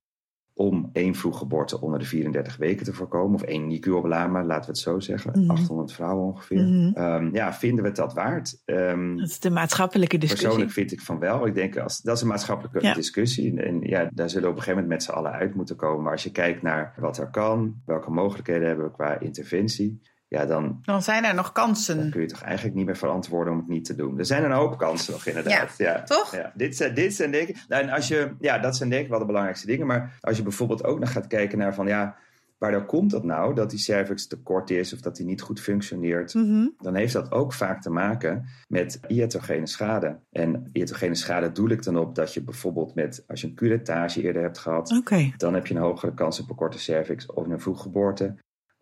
[0.58, 3.36] om één vroeggeboorte onder de 34 weken te voorkomen.
[3.36, 5.32] Of één NICU-opname, laten we het zo zeggen.
[5.40, 5.50] Mhm.
[5.50, 6.64] 800 vrouwen ongeveer.
[6.64, 6.92] Mhm.
[6.94, 8.62] Ehm, ja, vinden we het dat waard?
[8.66, 10.48] Ehm, Dat is de maatschappelijke discussie.
[10.48, 11.48] Persoonlijk vind ik van wel.
[11.48, 12.94] Ik denk, als, dat is een maatschappelijke Ja.
[12.94, 13.50] discussie.
[13.52, 15.76] En, en ja, daar zullen we op een gegeven moment met z'n allen uit moeten
[15.76, 16.04] komen.
[16.04, 20.46] Maar als je kijkt naar wat er kan, welke mogelijkheden hebben we qua interventie, ja,
[20.46, 22.10] dan, Dan zijn er nog dan kansen.
[22.10, 24.20] kun je toch eigenlijk niet meer verantwoorden om het niet te doen.
[24.20, 25.74] Er zijn een hoop kansen nog, inderdaad.
[25.78, 26.36] Ja, toch?
[26.36, 26.52] Ja.
[26.56, 29.10] Dit, zijn, dit zijn denk ik, nou, en als je, ja, dat zijn denk ik
[29.10, 29.88] wel de belangrijkste dingen.
[29.88, 32.16] Maar als je bijvoorbeeld ook nog gaat kijken naar van, ja,
[32.58, 33.54] waardoor komt dat nou?
[33.56, 36.68] Dat die cervix te kort is of dat die niet goed functioneert Mhm.
[36.78, 40.20] dan heeft dat ook vaak te maken met iatrogene schade.
[40.32, 44.22] En iatrogene schade doel ik dan op dat je bijvoorbeeld met, als je een curettage
[44.22, 45.02] eerder hebt gehad,
[45.38, 48.36] dan heb je een hogere kans op een korte cervix of een vroeggeboorte.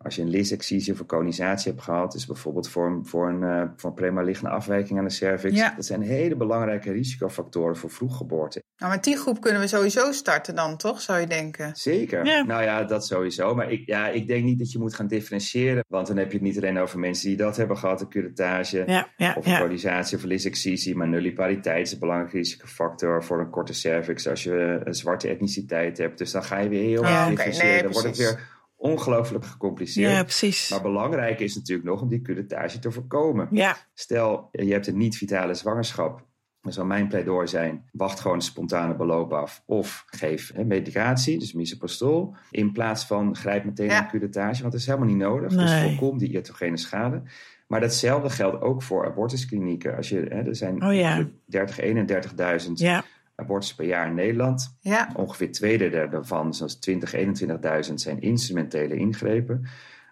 [0.06, 3.42] Als je een lysexcisie of een conisatie hebt gehad, dus bijvoorbeeld voor een, voor een,
[3.42, 5.56] eh, voor een afwijking aan de cervix.
[5.56, 5.72] Ja.
[5.76, 8.62] Dat zijn hele belangrijke risicofactoren voor vroeggeboorte.
[8.76, 11.00] Nou, met die groep kunnen we sowieso starten dan, toch?
[11.00, 11.76] Zou je denken.
[11.76, 12.24] Zeker.
[12.26, 12.42] Ja.
[12.42, 13.54] Nou ja, dat sowieso.
[13.54, 15.84] Maar ik, ja, ik denk niet dat je moet gaan differentiëren.
[15.88, 18.84] Want dan heb je het niet alleen over mensen die dat hebben gehad, een curettage.
[18.86, 19.62] Ja, ja, Of een
[20.14, 24.80] of een lysexcisie, maar nullipariteit is een belangrijke risicofactor voor een korte cervix als je
[24.84, 26.18] een zwarte etniciteit hebt.
[26.18, 27.72] Dus dan ga je weer heel erg differentiëren.
[27.72, 30.12] nee, dan wordt het weer ongelooflijk gecompliceerd.
[30.12, 30.70] Ja, precies.
[30.70, 33.48] Maar belangrijk is natuurlijk nog om die curettage te voorkomen.
[33.50, 36.24] Ja, Stel, je hebt een niet-vitale zwangerschap.
[36.60, 39.62] Dan zou mijn pleidooi zijn, wacht gewoon een spontane beloop af.
[39.66, 42.34] Of geef hè, medicatie, dus misoprostol.
[42.50, 43.98] In plaats van grijp meteen Ja.
[44.02, 45.50] een curettage, want dat is helemaal niet nodig.
[45.52, 45.88] Dus Nee.
[45.88, 47.22] voorkom die iatrogene schade.
[47.66, 49.96] Maar datzelfde geldt ook voor abortusklinieken.
[49.96, 51.08] Als je, hè, er zijn Oh ja.
[51.18, 53.04] ongeveer 30, 31.000 ja.
[53.36, 54.76] Abortussen per jaar in Nederland.
[54.80, 57.14] Ja, Ongeveer twee derde daarvan, zoals 20,
[57.88, 59.66] 21.000, zijn instrumentele ingrepen.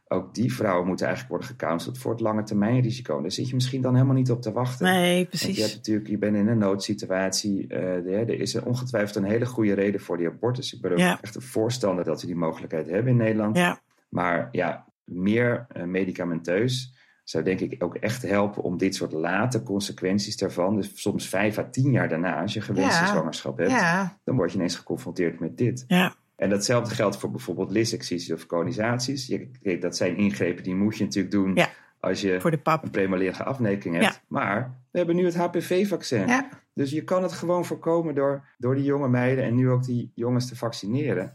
[0.09, 3.21] Ook die vrouwen moeten eigenlijk worden gecounseld voor het lange termijn risico.
[3.21, 4.87] Daar zit je misschien dan helemaal niet op te wachten.
[4.87, 5.75] Nee, Want je, hebt precies.
[5.75, 7.67] natuurlijk, je bent in een noodsituatie.
[7.69, 10.75] eh, er is ongetwijfeld een hele goede reden voor die abortus.
[10.75, 11.19] Ik ben ook Ja.
[11.23, 13.57] echt een voorstander dat we die mogelijkheid hebben in Nederland.
[13.57, 16.94] Ja, Maar ja, meer eh, medicamenteus
[17.25, 20.77] zou denk ik ook echt helpen om dit soort late consequenties daarvan.
[20.77, 23.07] Dus soms vijf à tien jaar daarna, als je gewenste Ja.
[23.11, 24.19] zwangerschap hebt, ja.
[24.25, 25.85] dan word je ineens geconfronteerd met dit.
[25.89, 26.15] ja.
[26.37, 29.27] En datzelfde geldt voor bijvoorbeeld lysexcisies of conisaties.
[29.27, 31.59] Je, dat zijn ingrepen die moet je natuurlijk doen
[32.01, 32.83] als je Voor de pap.
[32.83, 34.23] een premalige afneking hebt.
[34.29, 36.45] Maar we hebben nu het HPV-vaccin.
[36.75, 40.13] Dus je kan het gewoon voorkomen door, door die jonge meiden en nu ook die
[40.15, 41.33] jongens te vaccineren.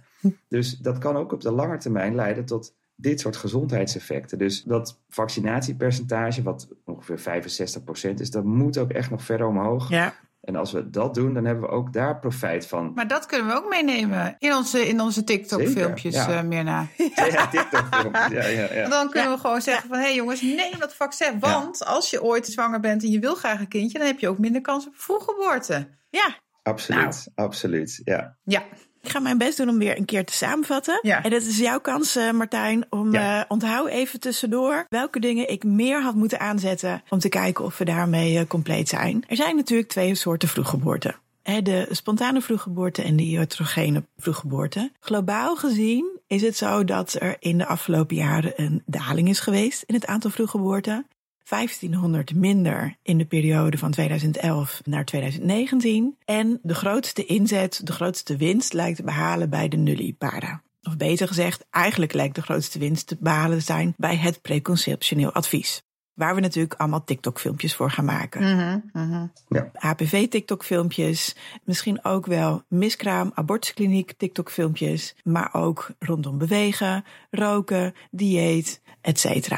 [0.48, 4.38] Dus dat kan ook op de lange termijn leiden tot dit soort gezondheidseffecten.
[4.38, 9.90] Dus dat vaccinatiepercentage, wat ongeveer 65% is, dat moet ook echt nog verder omhoog.
[9.90, 12.92] Ja, En als we dat doen, dan hebben we ook daar profijt van.
[12.96, 16.30] Maar dat kunnen we ook meenemen in onze, in onze TikTok-filmpjes, ja.
[16.30, 16.88] uh, Mirna.
[17.16, 18.32] Ja, TikTok-filmpjes.
[18.32, 18.90] Ja, ja, ja.
[18.90, 19.98] Dan kunnen we gewoon zeggen van...
[19.98, 21.40] hé hey jongens, neem dat vaccin.
[21.40, 23.98] Want als je ooit zwanger bent en je wil graag een kindje...
[23.98, 25.88] dan heb je ook minder kans op vroeggeboorte.
[26.10, 26.38] Ja,
[26.70, 28.02] Absoluut, absoluut.
[28.04, 28.38] Ja.
[28.44, 28.64] Ja,
[29.02, 31.00] ik ga mijn best doen om weer een keer te samenvatten.
[31.02, 31.24] Ja.
[31.24, 33.40] En dat is jouw kans, eh, Martijn, om Ja.
[33.40, 37.78] eh, onthoud even tussendoor welke dingen ik meer had moeten aanzetten om te kijken of
[37.78, 39.24] we daarmee eh, compleet zijn.
[39.28, 41.16] Er zijn natuurlijk twee soorten vroeggeboorte.
[41.44, 44.92] Hè, De spontane vroeggeboorte en de iatrogene vroeggeboorte.
[45.00, 49.84] Globaal gezien is het zo dat er in de afgelopen jaren een daling is geweest
[49.86, 51.06] in het aantal vroeggeboorten.
[51.50, 56.18] 1500 minder in de periode van 2011 naar 2019.
[56.26, 60.62] En de grootste inzet, de grootste winst lijkt te behalen bij de nullipaarden.
[60.84, 65.32] Of beter gezegd, eigenlijk lijkt de grootste winst te behalen te zijn bij het preconceptioneel
[65.32, 65.84] advies.
[66.14, 68.42] Waar we natuurlijk allemaal TikTok-filmpjes voor gaan maken.
[68.42, 69.26] Mhm, mhm.
[69.74, 79.50] HPV-TikTok-filmpjes, misschien ook wel miskraam, abortuskliniek TikTok-filmpjes, maar ook rondom bewegen, roken, dieet, etc.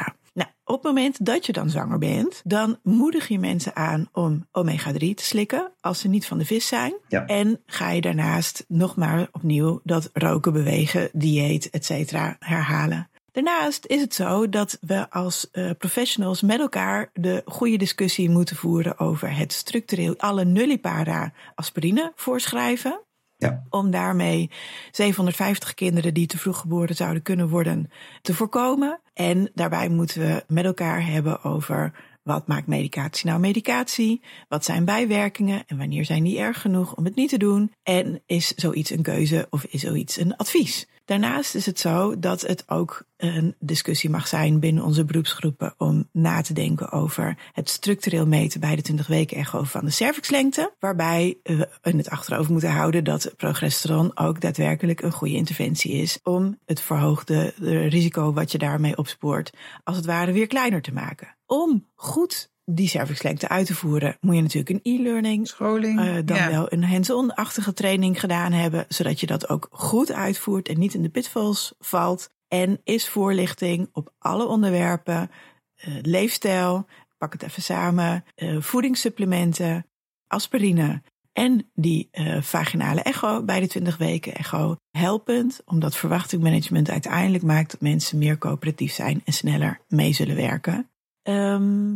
[0.72, 4.94] Op het moment dat je dan zwanger bent, dan moedig je mensen aan om omega-3
[4.94, 6.94] te slikken als ze niet van de vis zijn.
[7.08, 7.26] Ja.
[7.26, 12.12] En ga je daarnaast nog maar opnieuw dat roken, bewegen, dieet, etc.
[12.38, 13.10] herhalen.
[13.32, 18.56] Daarnaast is het zo dat we als eh, professionals met elkaar de goede discussie moeten
[18.56, 23.00] voeren over het structureel alle nullipara aspirine voorschrijven.
[23.70, 24.50] Om daarmee
[24.90, 27.90] 750 kinderen die te vroeg geboren zouden kunnen worden
[28.22, 29.00] te voorkomen.
[29.14, 34.22] En daarbij moeten we met elkaar hebben over wat maakt medicatie nou medicatie?
[34.48, 37.72] Wat zijn bijwerkingen en wanneer zijn die erg genoeg om het niet te doen?
[37.82, 40.88] En is zoiets een keuze of is zoiets een advies?
[41.04, 46.08] Daarnaast is het zo dat het ook een discussie mag zijn binnen onze beroepsgroepen om
[46.12, 50.74] na te denken over het structureel meten bij de 20 weken echo van de cervixlengte.
[50.78, 56.18] Waarbij we in het achterhoofd moeten houden dat progesteron ook daadwerkelijk een goede interventie is
[56.22, 59.52] om het verhoogde eh, risico wat je daarmee opspoort
[59.84, 61.36] als het ware weer kleiner te maken.
[61.46, 66.00] Om goed die cervixlengte uit te voeren, moet je natuurlijk een e-learning Scholing.
[66.00, 66.50] eh, dan ja.
[66.50, 71.02] wel een hands-on-achtige training gedaan hebben, zodat je dat ook goed uitvoert en niet in
[71.02, 72.30] de pitfalls valt.
[72.48, 75.30] En is voorlichting op alle onderwerpen,
[75.74, 76.86] eh, leefstijl,
[77.18, 79.86] pak het even samen, eh, voedingssupplementen,
[80.26, 81.02] aspirine
[81.32, 82.08] en die
[82.40, 88.38] vaginale echo bij de 20 weken echo helpend, omdat verwachtingmanagement uiteindelijk maakt dat mensen meer
[88.38, 90.90] coöperatief zijn en sneller mee zullen werken.
[91.22, 91.94] Ehm,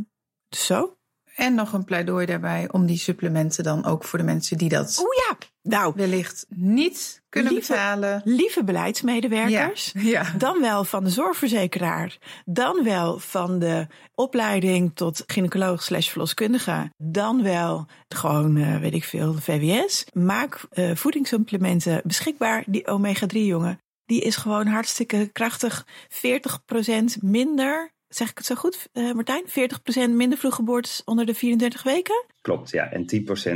[0.51, 0.91] zo.
[1.35, 4.99] En nog een pleidooi daarbij om die supplementen dan ook voor de mensen die dat
[5.01, 8.21] Oeh ja, nou, wellicht niet kunnen Lieve- betalen.
[8.25, 9.93] lieve beleidsmedewerkers.
[9.95, 10.33] Ja, ja.
[10.39, 12.19] Dan wel van de zorgverzekeraar.
[12.45, 16.91] Dan wel van de opleiding tot gynaecoloog slash verloskundige.
[16.97, 20.05] Dan wel gewoon, eh, weet ik veel, de VWS.
[20.13, 22.65] Maak eh, voedingssupplementen beschikbaar.
[22.67, 25.87] Die omega-3 jongen, die is gewoon hartstikke krachtig.
[26.09, 29.45] 40% minder, zeg ik het zo goed eh, Martijn?
[29.49, 32.25] 40% minder vroeggeboortes onder de 34 weken?
[32.41, 32.91] Klopt, ja.
[32.91, 33.05] En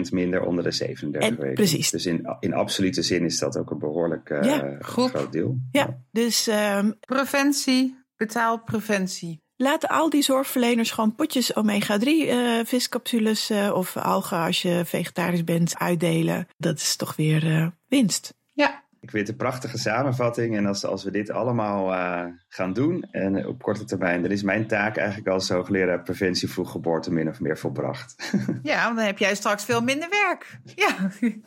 [0.09, 1.55] 10% minder onder de 37 En- weken.
[1.55, 1.91] precies.
[1.91, 5.57] Dus in, in absolute zin is dat ook een behoorlijk eh, Ja, groot deel.
[5.73, 9.41] Ja, dus ehm, Preventie, betaal preventie.
[9.57, 15.45] Laten al die zorgverleners gewoon potjes omega-3 eh, viscapsules eh, of algen als je vegetarisch
[15.45, 16.49] bent uitdelen.
[16.57, 18.35] Dat is toch weer eh, winst.
[18.53, 20.57] Ja, Ik vind het een prachtige samenvatting.
[20.57, 24.43] En als, als we dit allemaal eh, gaan doen en op korte termijn, dan is
[24.43, 28.33] mijn taak eigenlijk als hoogleraar preventie vroeggeboorte min of meer volbracht.
[28.63, 30.59] ja, want dan heb jij straks veel minder werk.
[30.75, 30.97] Ja.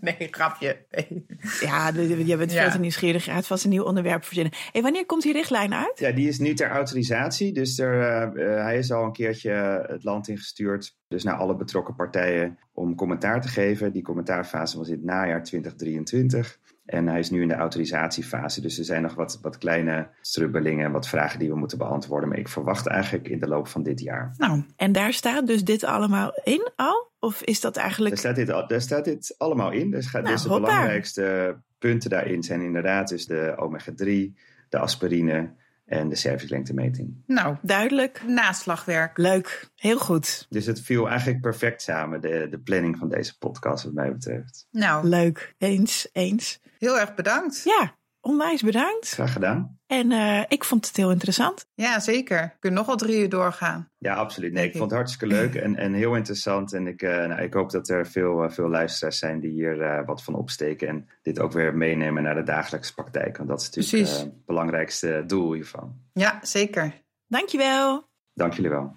[0.00, 0.86] Nee, grapje.
[0.90, 1.26] Nee.
[1.60, 1.90] Ja,
[2.24, 2.62] je bent Ja.
[2.62, 3.24] veel te nieuwsgierig.
[3.24, 4.52] Je gaat vast een nieuw onderwerp verzinnen.
[4.72, 5.98] Hey, wanneer komt die richtlijn uit?
[5.98, 7.52] Ja, die is nu ter autorisatie.
[7.52, 10.96] Dus er, eh, eh, hij is al een keertje het land ingestuurd.
[11.08, 13.92] Dus naar alle betrokken partijen om commentaar te geven.
[13.92, 16.58] Die commentaarfase was in het najaar 2023.
[16.90, 18.60] En hij is nu in de autorisatiefase.
[18.60, 22.28] Dus er zijn nog wat, wat kleine strubbelingen en wat vragen die we moeten beantwoorden.
[22.28, 24.34] Maar ik verwacht eigenlijk in de loop van dit jaar.
[24.36, 27.10] Nou, En daar staat dus dit allemaal in al?
[27.18, 28.18] Of is dat Daar eigenlijk...
[28.18, 29.90] staat dit, daar staat dit allemaal in.
[29.90, 35.50] Dus, Nou, dus de belangrijkste punten daarin zijn inderdaad dus de omega-3, de aspirine
[35.86, 37.14] en de cervixlengtemeting.
[37.26, 38.22] nou, Duidelijk.
[38.26, 39.18] naslagwerk.
[39.18, 39.70] Leuk.
[39.76, 40.46] Heel goed.
[40.48, 44.66] Dus het viel eigenlijk perfect samen, de, de planning van deze podcast, wat mij betreft.
[44.70, 45.54] Nou, Leuk.
[45.58, 46.08] Eens.
[46.12, 46.60] Eens.
[46.80, 47.62] Heel erg bedankt.
[47.64, 49.08] Ja, onwijs bedankt.
[49.08, 49.78] Graag gedaan.
[49.86, 51.66] En eh, ik vond het heel interessant.
[51.74, 52.42] Ja, zeker.
[52.42, 53.88] We kunnen nog wel drie uur doorgaan.
[53.98, 54.52] Ja, absoluut.
[54.52, 56.72] Nee, ik vond het hartstikke leuk en, en heel interessant.
[56.72, 59.82] En ik, eh, nou, ik hoop dat er veel, eh, veel luisteraars zijn die hier
[59.82, 60.88] eh, wat van opsteken.
[60.88, 63.36] En dit ook weer meenemen naar de dagelijkse praktijk.
[63.36, 65.94] Want dat is natuurlijk het belangrijkste doel hiervan.
[66.12, 67.02] Ja, zeker.
[67.26, 68.08] Dankjewel.
[68.34, 68.96] Dank jullie wel.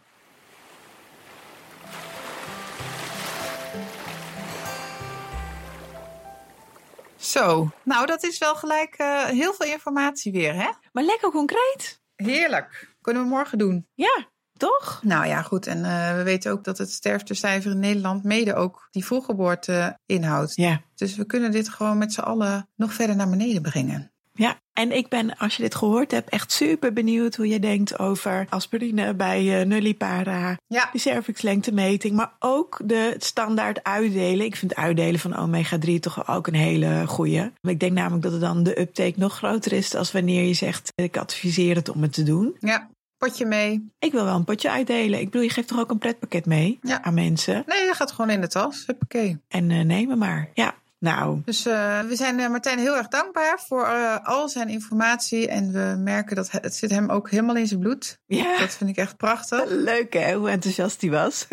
[7.33, 10.69] Zo, nou dat is wel gelijk uh, heel veel informatie weer, hè?
[10.91, 12.01] Maar lekker concreet.
[12.15, 12.95] Heerlijk.
[13.01, 13.87] Kunnen we morgen doen.
[13.93, 14.27] Ja,
[14.57, 14.99] toch?
[15.03, 15.67] Nou ja, goed.
[15.67, 20.55] En uh, we weten ook dat het sterftecijfer in Nederland mede ook die vroeggeboorte inhoudt.
[20.55, 20.81] Ja.
[20.95, 24.12] Dus we kunnen dit gewoon met z'n allen nog verder naar beneden brengen.
[24.35, 27.99] Ja, en ik ben, als je dit gehoord hebt, echt super benieuwd hoe je denkt
[27.99, 30.57] over aspirine bij uh, nullipara.
[30.67, 30.89] Ja.
[30.91, 34.45] De cervixlengtemeting, maar ook de standaard uitdelen.
[34.45, 37.51] Ik vind uitdelen van omega-3 toch ook een hele goeie.
[37.61, 40.91] Ik denk namelijk dat het dan de uptake nog groter is als wanneer je zegt,
[40.95, 42.55] ik adviseer het om het te doen.
[42.59, 43.89] Ja, potje mee.
[43.99, 45.19] Ik wil wel een potje uitdelen.
[45.19, 47.03] Ik bedoel, je geeft toch ook een pretpakket mee Ja.
[47.03, 47.63] aan mensen?
[47.67, 48.83] Nee, dat gaat gewoon in de tas.
[48.85, 49.37] Huppakee.
[49.47, 50.49] En uh, neem hem maar.
[50.53, 54.69] Ja, nou, Dus uh, we zijn uh, Martijn heel erg dankbaar voor uh, al zijn
[54.69, 55.47] informatie.
[55.47, 58.19] En we merken dat het zit hem ook helemaal in zijn bloed.
[58.25, 58.57] ja.
[58.57, 59.63] Dat vind ik echt prachtig.
[59.91, 61.47] Leuk hè, hoe enthousiast hij was.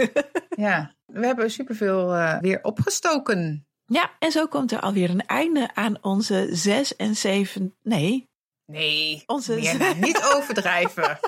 [0.56, 2.06] Ja, we hebben superveel
[2.40, 3.66] weer opgestoken.
[3.86, 7.74] ja, en zo komt er alweer een einde aan onze zes en zeven...
[7.82, 8.28] Nee,
[8.66, 11.18] Nee, Onze- meer niet overdrijven.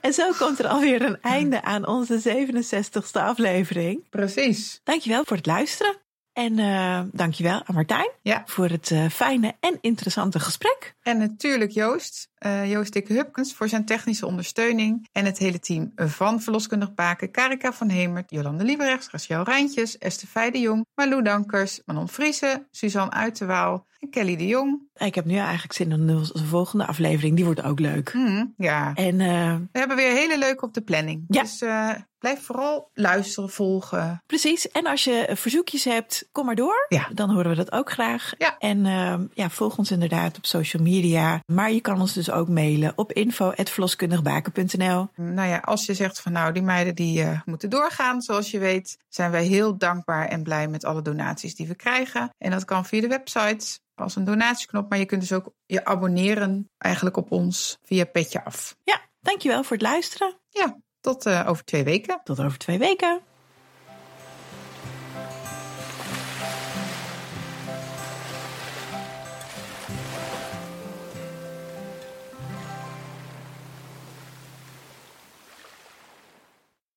[0.00, 4.08] en zo komt er alweer een einde aan onze 67ste aflevering.
[4.10, 4.80] Precies.
[4.84, 5.96] Dankjewel voor het luisteren.
[6.34, 8.42] En uh, dankjewel aan Martijn Ja.
[8.46, 10.94] voor het uh, fijne en interessante gesprek.
[11.02, 15.08] En natuurlijk Joost, uh, Joost Dikke Hupkens voor zijn technische ondersteuning.
[15.12, 20.28] En het hele team van Verloskundig Baken, Karika van Hemert, Jolande Lieberechts, Rachel Rijntjes, Esther
[20.28, 24.82] Feij de Jong, Marlou Dankers, Manon Friese, Suzanne Uiterwaal en Kelly de Jong.
[24.94, 27.36] Ik heb nu eigenlijk zin in de volgende aflevering.
[27.36, 28.10] Die wordt ook leuk.
[28.12, 31.24] Hmm, ja, En uh, we hebben weer hele leuk op de planning.
[31.28, 31.42] Ja.
[31.42, 34.22] Dus uh, blijf vooral luisteren, volgen.
[34.26, 34.70] precies.
[34.70, 36.86] En als je verzoekjes hebt, kom maar door.
[36.88, 37.08] Ja.
[37.12, 38.32] Dan horen we dat ook graag.
[38.38, 38.58] Ja.
[38.58, 41.40] En uh, ja, volg ons inderdaad op social media.
[41.46, 45.08] Maar je kan ons dus ook mailen op info.verloskundigbaken.nl.
[45.16, 48.58] Nou ja, als je zegt van nou, die meiden die uh, moeten doorgaan, zoals je
[48.58, 52.30] weet, zijn wij heel dankbaar en blij met alle donaties die we krijgen.
[52.38, 55.84] En dat kan via de website als een donatieknop, maar je kunt dus ook je
[55.84, 58.76] abonneren eigenlijk op ons via Petje Af.
[58.82, 60.40] Ja, dankjewel voor het luisteren.
[60.48, 62.20] Ja, tot uh, over twee weken.
[62.24, 63.20] Tot over twee weken.